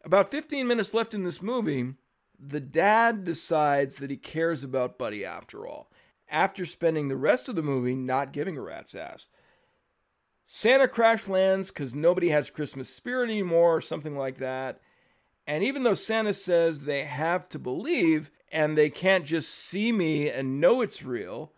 About 0.03 0.31
15 0.31 0.67
minutes 0.67 0.95
left 0.95 1.13
in 1.13 1.25
this 1.25 1.43
movie, 1.43 1.93
the 2.39 2.61
dad 2.61 3.23
decides 3.23 3.97
that 3.97 4.09
he 4.09 4.17
cares 4.17 4.65
about 4.65 4.97
Buddy 4.97 5.27
after 5.27 5.67
all, 5.67 5.91
after 6.31 6.65
spending 6.65 7.09
the 7.09 7.17
rest 7.17 7.51
of 7.51 7.55
the 7.55 7.63
movie 7.63 7.95
not 7.95 8.33
giving 8.33 8.57
a 8.57 8.63
rat's 8.63 8.95
ass. 8.95 9.29
Santa 10.47 10.89
crash 10.89 11.29
lands 11.29 11.71
because 11.71 11.95
nobody 11.95 12.31
has 12.31 12.49
Christmas 12.49 12.89
spirit 12.89 13.29
anymore, 13.29 13.77
or 13.77 13.81
something 13.83 14.17
like 14.17 14.39
that. 14.39 14.81
And 15.47 15.63
even 15.63 15.83
though 15.83 15.93
Santa 15.93 16.33
says 16.33 16.81
they 16.81 17.05
have 17.05 17.47
to 17.51 17.59
believe 17.59 18.31
and 18.51 18.77
they 18.79 18.89
can't 18.89 19.27
just 19.27 19.53
see 19.53 19.93
me 19.93 20.31
and 20.31 20.63
know 20.63 20.81
it's 20.81 21.03
real, 21.03 21.53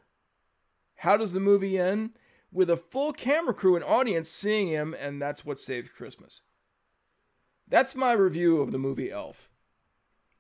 how 1.01 1.17
does 1.17 1.33
the 1.33 1.41
movie 1.41 1.79
end? 1.79 2.11
With 2.53 2.69
a 2.69 2.77
full 2.77 3.13
camera 3.13 3.55
crew 3.55 3.75
and 3.75 3.85
audience 3.85 4.29
seeing 4.29 4.69
him, 4.69 4.95
and 4.99 5.21
that's 5.21 5.47
what 5.47 5.59
saved 5.59 5.95
Christmas. 5.95 6.43
That's 7.69 7.95
my 7.95 8.13
review 8.13 8.61
of 8.61 8.71
the 8.71 8.79
movie 8.79 9.11
Elf. 9.11 9.49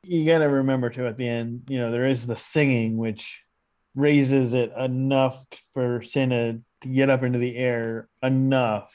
You 0.02 0.26
got 0.26 0.38
to 0.38 0.48
remember 0.48 0.90
too 0.90 1.06
at 1.06 1.16
the 1.16 1.26
end, 1.26 1.62
you 1.68 1.78
know, 1.78 1.90
there 1.90 2.06
is 2.06 2.26
the 2.26 2.36
singing 2.36 2.98
which 2.98 3.42
raises 3.94 4.52
it 4.52 4.72
enough 4.76 5.46
for 5.72 6.02
Santa 6.02 6.60
to 6.82 6.88
get 6.88 7.08
up 7.08 7.22
into 7.22 7.38
the 7.38 7.56
air 7.56 8.08
enough 8.22 8.94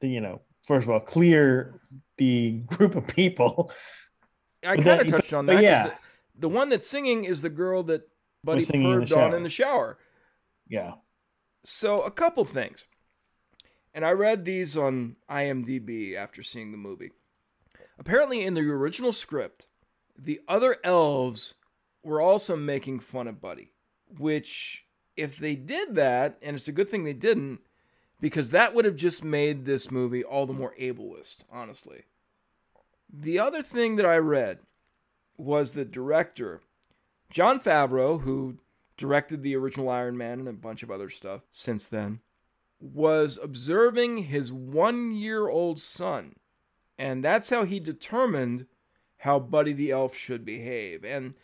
to, 0.00 0.08
you 0.08 0.20
know, 0.20 0.40
first 0.66 0.84
of 0.84 0.90
all, 0.90 1.00
clear 1.00 1.80
the 2.16 2.52
group 2.66 2.96
of 2.96 3.06
people. 3.06 3.70
I 4.66 4.76
kind 4.76 5.00
of 5.00 5.08
touched 5.08 5.32
on 5.32 5.46
that. 5.46 5.62
Yeah. 5.62 5.86
The, 5.86 5.94
the, 6.40 6.48
one 6.48 6.70
that's 6.70 6.88
singing 6.88 7.22
is 7.24 7.40
the 7.40 7.50
girl 7.50 7.84
that 7.84 8.08
Buddy 8.42 8.66
purred 8.66 9.12
on 9.12 9.34
in 9.34 9.44
the 9.44 9.50
shower. 9.50 9.98
Yeah. 10.68 10.94
So 11.64 12.02
a 12.02 12.10
couple 12.10 12.44
things. 12.44 12.86
And 13.94 14.04
I 14.04 14.10
read 14.10 14.44
these 14.44 14.76
on 14.76 15.16
IMDb 15.30 16.14
after 16.14 16.42
seeing 16.42 16.72
the 16.72 16.78
movie. 16.78 17.12
Apparently, 17.98 18.44
in 18.44 18.54
the 18.54 18.60
original 18.62 19.12
script, 19.12 19.68
the 20.18 20.40
other 20.46 20.76
elves 20.84 21.54
were 22.02 22.20
also 22.20 22.56
making 22.56 23.00
fun 23.00 23.26
of 23.28 23.40
Buddy, 23.40 23.72
which, 24.18 24.84
if 25.16 25.38
they 25.38 25.54
did 25.54 25.94
that, 25.94 26.36
and 26.42 26.56
it's 26.56 26.68
a 26.68 26.72
good 26.72 26.88
thing 26.88 27.04
they 27.04 27.12
didn't, 27.12 27.60
because 28.20 28.50
that 28.50 28.74
would 28.74 28.84
have 28.84 28.96
just 28.96 29.24
made 29.24 29.64
this 29.64 29.90
movie 29.90 30.24
all 30.24 30.46
the 30.46 30.52
more 30.52 30.74
ableist, 30.80 31.44
honestly. 31.50 32.02
The 33.12 33.38
other 33.38 33.62
thing 33.62 33.96
that 33.96 34.06
I 34.06 34.16
read 34.16 34.58
was 35.36 35.72
the 35.72 35.84
director, 35.84 36.60
Jon 37.30 37.60
Favreau, 37.60 38.22
who 38.22 38.58
directed 38.96 39.42
the 39.42 39.56
original 39.56 39.88
Iron 39.88 40.16
Man 40.16 40.40
and 40.40 40.48
a 40.48 40.52
bunch 40.52 40.82
of 40.82 40.90
other 40.90 41.10
stuff 41.10 41.42
since 41.50 41.86
then, 41.86 42.20
was 42.80 43.38
observing 43.42 44.18
his 44.24 44.52
one 44.52 45.12
year 45.12 45.48
old 45.48 45.80
son 45.80 46.36
and 46.98 47.24
that's 47.24 47.50
how 47.50 47.64
he 47.64 47.80
determined 47.80 48.66
how 49.18 49.38
Buddy 49.38 49.72
the 49.72 49.90
Elf 49.90 50.16
should 50.16 50.44
behave. 50.44 51.04
And 51.04 51.34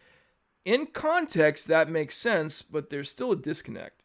in 0.64 0.86
context, 0.86 1.66
that 1.68 1.90
makes 1.90 2.16
sense, 2.16 2.62
but 2.62 2.90
there's 2.90 3.10
still 3.10 3.32
a 3.32 3.36
disconnect. 3.36 4.02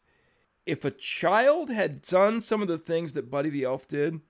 If 0.64 0.84
a 0.84 0.90
child 0.90 1.70
had 1.70 2.02
done 2.02 2.40
some 2.40 2.62
of 2.62 2.68
the 2.68 2.78
things 2.78 3.12
that 3.12 3.30
Buddy 3.30 3.50
the 3.50 3.64
Elf 3.64 3.86
did, 3.86 4.20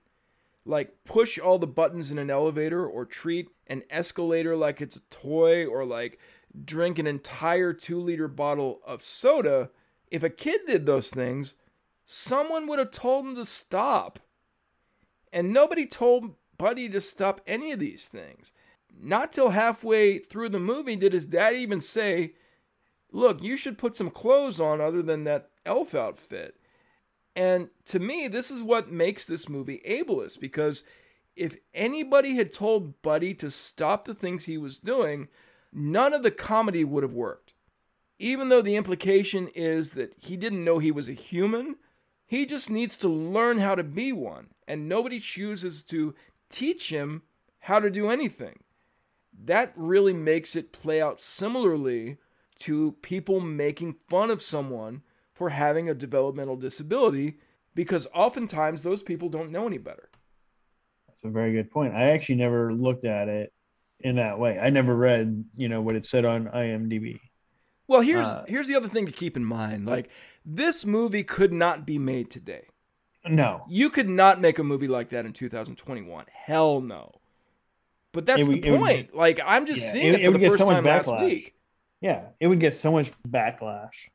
like 0.65 1.03
push 1.05 1.39
all 1.39 1.57
the 1.57 1.65
buttons 1.65 2.11
in 2.11 2.19
an 2.19 2.29
elevator 2.29 2.85
or 2.85 3.05
treat 3.05 3.49
an 3.67 3.83
escalator 3.89 4.55
like 4.55 4.81
it's 4.81 4.97
a 4.97 5.01
toy 5.09 5.65
or 5.65 5.85
like 5.85 6.19
drink 6.65 6.99
an 6.99 7.07
entire 7.07 7.73
two 7.73 7.99
liter 7.99 8.27
bottle 8.27 8.81
of 8.85 9.03
soda, 9.03 9.69
if 10.09 10.23
a 10.23 10.29
kid 10.29 10.61
did 10.67 10.85
those 10.85 11.09
things, 11.09 11.55
someone 12.05 12.67
would 12.67 12.79
have 12.79 12.91
told 12.91 13.25
him 13.25 13.35
to 13.35 13.45
stop. 13.45 14.19
And 15.31 15.51
nobody 15.51 15.85
told 15.85 16.35
Buddy 16.57 16.89
to 16.89 17.01
stop 17.01 17.41
any 17.45 17.71
of 17.71 17.79
these 17.79 18.07
things. 18.07 18.53
Not 18.99 19.31
till 19.31 19.49
halfway 19.49 20.17
through 20.17 20.49
the 20.49 20.59
movie 20.59 20.95
did 20.95 21.13
his 21.13 21.25
dad 21.25 21.53
even 21.53 21.81
say, 21.81 22.33
Look, 23.11 23.41
you 23.41 23.55
should 23.55 23.77
put 23.77 23.95
some 23.95 24.09
clothes 24.09 24.59
on 24.59 24.81
other 24.81 25.01
than 25.01 25.23
that 25.23 25.49
elf 25.65 25.95
outfit. 25.95 26.55
And 27.35 27.69
to 27.85 27.99
me, 27.99 28.27
this 28.27 28.49
is 28.49 28.63
what 28.63 28.91
makes 28.91 29.25
this 29.25 29.47
movie 29.47 29.81
ableist 29.87 30.39
because 30.39 30.83
if 31.35 31.55
anybody 31.73 32.35
had 32.35 32.51
told 32.51 33.01
Buddy 33.03 33.33
to 33.35 33.51
stop 33.51 34.05
the 34.05 34.15
things 34.15 34.45
he 34.45 34.57
was 34.57 34.79
doing, 34.79 35.27
none 35.71 36.13
of 36.13 36.23
the 36.23 36.31
comedy 36.31 36.83
would 36.83 37.03
have 37.03 37.13
worked. 37.13 37.53
Even 38.19 38.49
though 38.49 38.61
the 38.61 38.75
implication 38.75 39.47
is 39.49 39.91
that 39.91 40.13
he 40.19 40.35
didn't 40.37 40.63
know 40.63 40.79
he 40.79 40.91
was 40.91 41.07
a 41.07 41.13
human, 41.13 41.75
he 42.25 42.45
just 42.45 42.69
needs 42.69 42.97
to 42.97 43.07
learn 43.07 43.59
how 43.59 43.75
to 43.75 43.83
be 43.83 44.11
one. 44.11 44.47
And 44.67 44.89
nobody 44.89 45.19
chooses 45.19 45.83
to 45.83 46.15
teach 46.49 46.89
him 46.89 47.23
how 47.59 47.79
to 47.79 47.89
do 47.89 48.09
anything. 48.09 48.63
That 49.45 49.71
really 49.75 50.13
makes 50.13 50.55
it 50.55 50.71
play 50.71 51.01
out 51.01 51.21
similarly 51.21 52.17
to 52.59 52.93
people 53.03 53.39
making 53.39 53.93
fun 54.09 54.31
of 54.31 54.41
someone 54.41 55.03
for 55.33 55.49
having 55.49 55.87
a 55.87 55.93
developmental 55.93 56.55
disability 56.55 57.37
because 57.75 58.07
oftentimes 58.13 58.81
those 58.81 59.03
people 59.03 59.29
don't 59.29 59.51
know 59.51 59.67
any 59.67 59.77
better. 59.77 60.09
That's 61.07 61.23
a 61.23 61.29
very 61.29 61.53
good 61.53 61.69
point. 61.69 61.93
I 61.93 62.09
actually 62.09 62.35
never 62.35 62.73
looked 62.73 63.05
at 63.05 63.29
it 63.29 63.53
in 64.01 64.17
that 64.17 64.39
way. 64.39 64.59
I 64.59 64.69
never 64.69 64.95
read, 64.95 65.45
you 65.55 65.69
know, 65.69 65.81
what 65.81 65.95
it 65.95 66.05
said 66.05 66.25
on 66.25 66.45
IMDb. 66.45 67.19
Well, 67.87 68.01
here's 68.01 68.27
uh, 68.27 68.45
here's 68.47 68.67
the 68.67 68.75
other 68.75 68.89
thing 68.89 69.05
to 69.05 69.11
keep 69.11 69.37
in 69.37 69.45
mind. 69.45 69.85
Like 69.85 70.09
this 70.45 70.85
movie 70.85 71.23
could 71.23 71.53
not 71.53 71.85
be 71.85 71.97
made 71.97 72.29
today. 72.29 72.65
No. 73.25 73.65
You 73.69 73.89
could 73.89 74.09
not 74.09 74.41
make 74.41 74.59
a 74.59 74.63
movie 74.63 74.87
like 74.87 75.09
that 75.09 75.25
in 75.25 75.33
2021. 75.33 76.25
Hell 76.31 76.81
no. 76.81 77.13
But 78.13 78.25
that's 78.25 78.47
the 78.47 78.61
point. 78.61 79.11
Would, 79.11 79.17
like 79.17 79.39
I'm 79.45 79.65
just 79.65 79.83
yeah, 79.83 79.91
seeing 79.91 80.13
it, 80.13 80.21
it, 80.21 80.31
for 80.31 80.37
the 80.37 80.49
first 80.49 80.59
so 80.59 80.69
time 80.69 80.83
last 80.83 81.11
week. 81.21 81.55
Yeah, 82.01 82.27
it 82.39 82.47
would 82.47 82.59
get 82.59 82.73
so 82.73 82.91
much 82.91 83.11
backlash. 83.27 84.09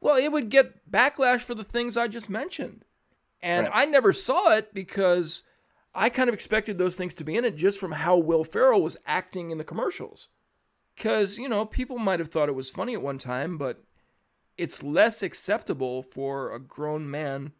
Well, 0.00 0.16
it 0.16 0.30
would 0.30 0.50
get 0.50 0.90
backlash 0.90 1.40
for 1.40 1.54
the 1.54 1.64
things 1.64 1.96
I 1.96 2.08
just 2.08 2.30
mentioned. 2.30 2.84
And 3.42 3.66
right. 3.66 3.82
I 3.82 3.84
never 3.84 4.12
saw 4.12 4.56
it 4.56 4.72
because 4.74 5.42
I 5.96 6.10
kind 6.10 6.28
of 6.28 6.34
expected 6.34 6.76
those 6.76 6.94
things 6.94 7.14
to 7.14 7.24
be 7.24 7.36
in 7.36 7.44
it 7.44 7.56
just 7.56 7.80
from 7.80 7.92
how 7.92 8.16
Will 8.16 8.44
Ferrell 8.44 8.82
was 8.82 8.98
acting 9.06 9.50
in 9.50 9.58
the 9.58 9.64
commercials. 9.64 10.28
Because, 10.94 11.38
you 11.38 11.48
know, 11.48 11.64
people 11.64 11.98
might 11.98 12.20
have 12.20 12.28
thought 12.28 12.48
it 12.48 12.54
was 12.54 12.70
funny 12.70 12.94
at 12.94 13.02
one 13.02 13.18
time, 13.18 13.58
but 13.58 13.82
it's 14.56 14.82
less 14.82 15.22
acceptable 15.22 16.02
for 16.02 16.54
a 16.54 16.60
grown 16.60 17.10
man 17.10 17.52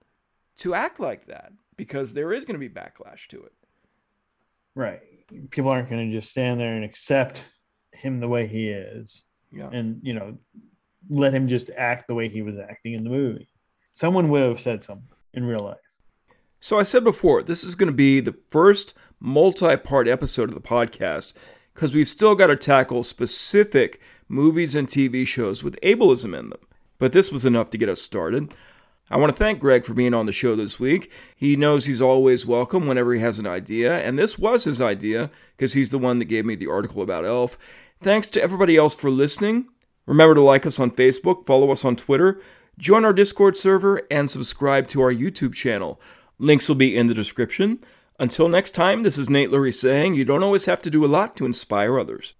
to 0.59 0.75
act 0.75 1.01
like 1.01 1.27
that 1.27 1.53
because 1.77 2.15
there 2.15 2.33
is 2.33 2.45
going 2.45 2.59
to 2.59 2.69
be 2.69 2.73
backlash 2.73 3.27
to 3.29 3.43
it. 3.43 3.53
Right. 4.75 5.01
People 5.51 5.71
aren't 5.71 5.91
going 5.91 6.11
to 6.11 6.17
just 6.17 6.31
stand 6.31 6.61
there 6.61 6.75
and 6.75 6.85
accept 6.85 7.45
him 7.93 8.21
the 8.21 8.29
way 8.29 8.47
he 8.47 8.69
is. 8.69 9.23
Yeah. 9.51 9.71
And, 9.73 10.01
you 10.03 10.15
know, 10.15 10.39
let 11.09 11.35
him 11.35 11.49
just 11.49 11.71
act 11.77 12.09
the 12.09 12.15
way 12.15 12.29
he 12.29 12.43
was 12.43 12.57
acting 12.59 12.95
in 12.95 13.05
the 13.05 13.11
movie. 13.11 13.49
Someone 13.95 14.29
would 14.29 14.43
have 14.43 14.61
said 14.61 14.85
something 14.85 15.09
in 15.35 15.45
real 15.45 15.61
life. 15.61 15.77
So 16.61 16.79
I 16.79 16.83
said 16.83 17.05
before, 17.05 17.43
this 17.43 17.63
is 17.63 17.75
going 17.75 17.91
to 17.91 17.97
be 17.97 18.21
the 18.21 18.37
first 18.49 18.95
multi 19.21 19.77
part 19.77 20.09
episode 20.09 20.49
of 20.49 20.55
the 20.55 20.61
podcast 20.61 21.35
because 21.75 21.95
we've 21.95 22.09
still 22.09 22.35
got 22.35 22.47
to 22.49 22.57
tackle 22.57 23.03
specific 23.03 24.01
movies 24.29 24.75
and 24.75 24.89
TV 24.89 25.27
shows 25.27 25.63
with 25.63 25.81
ableism 25.83 26.37
in 26.39 26.51
them. 26.51 26.61
But 26.99 27.13
this 27.13 27.31
was 27.31 27.45
enough 27.45 27.71
to 27.71 27.79
get 27.79 27.89
us 27.89 28.01
started. 28.01 28.53
I 29.09 29.19
want 29.19 29.33
to 29.33 29.39
thank 29.39 29.61
Greg 29.61 29.85
for 29.85 29.95
being 29.95 30.15
on 30.15 30.27
the 30.27 30.33
show 30.33 30.57
this 30.57 30.81
week. 30.81 31.13
He 31.37 31.55
knows 31.55 31.85
he's 31.85 32.01
always 32.01 32.45
welcome 32.45 32.87
whenever 32.89 33.15
he 33.15 33.21
has 33.21 33.39
an 33.39 33.47
idea, 33.47 33.99
and 33.99 34.19
this 34.19 34.37
was 34.37 34.65
his 34.65 34.81
idea 34.81 35.31
because 35.57 35.75
he's 35.75 35.91
the 35.91 35.99
one 35.99 36.19
that 36.19 36.25
gave 36.25 36.45
me 36.45 36.57
the 36.57 36.67
article 36.69 37.03
about 37.03 37.25
Elf. 37.25 37.57
Thanks 38.01 38.29
to 38.31 38.43
everybody 38.43 38.77
else 38.77 38.97
for 38.97 39.11
listening. 39.11 39.69
Remember 40.07 40.35
to 40.35 40.41
like 40.41 40.67
us 40.67 40.81
on 40.81 40.91
Facebook, 40.91 41.47
follow 41.47 41.71
us 41.71 41.85
on 41.85 41.95
Twitter, 41.95 42.41
join 42.79 43.05
our 43.05 43.13
Discord 43.13 43.57
server, 43.57 44.03
and 44.11 44.29
subscribe 44.29 44.89
to 44.89 45.03
our 45.03 45.13
YouTube 45.13 45.55
channel. 45.55 46.01
Links 46.39 46.69
will 46.69 46.77
be 46.77 46.97
in 46.97 47.07
the 47.07 47.15
description. 47.15 47.79
Until 48.19 48.49
next 48.49 48.73
time, 48.73 49.03
this 49.03 49.17
is 49.17 49.31
Nate 49.31 49.51
Lurie 49.51 49.73
saying 49.73 50.15
you 50.15 50.25
don't 50.25 50.43
always 50.43 50.67
have 50.67 50.83
to 50.83 50.91
do 50.91 51.05
a 51.05 51.07
lot 51.09 51.37
to 51.37 51.47
inspire 51.47 51.99
others. 51.99 52.35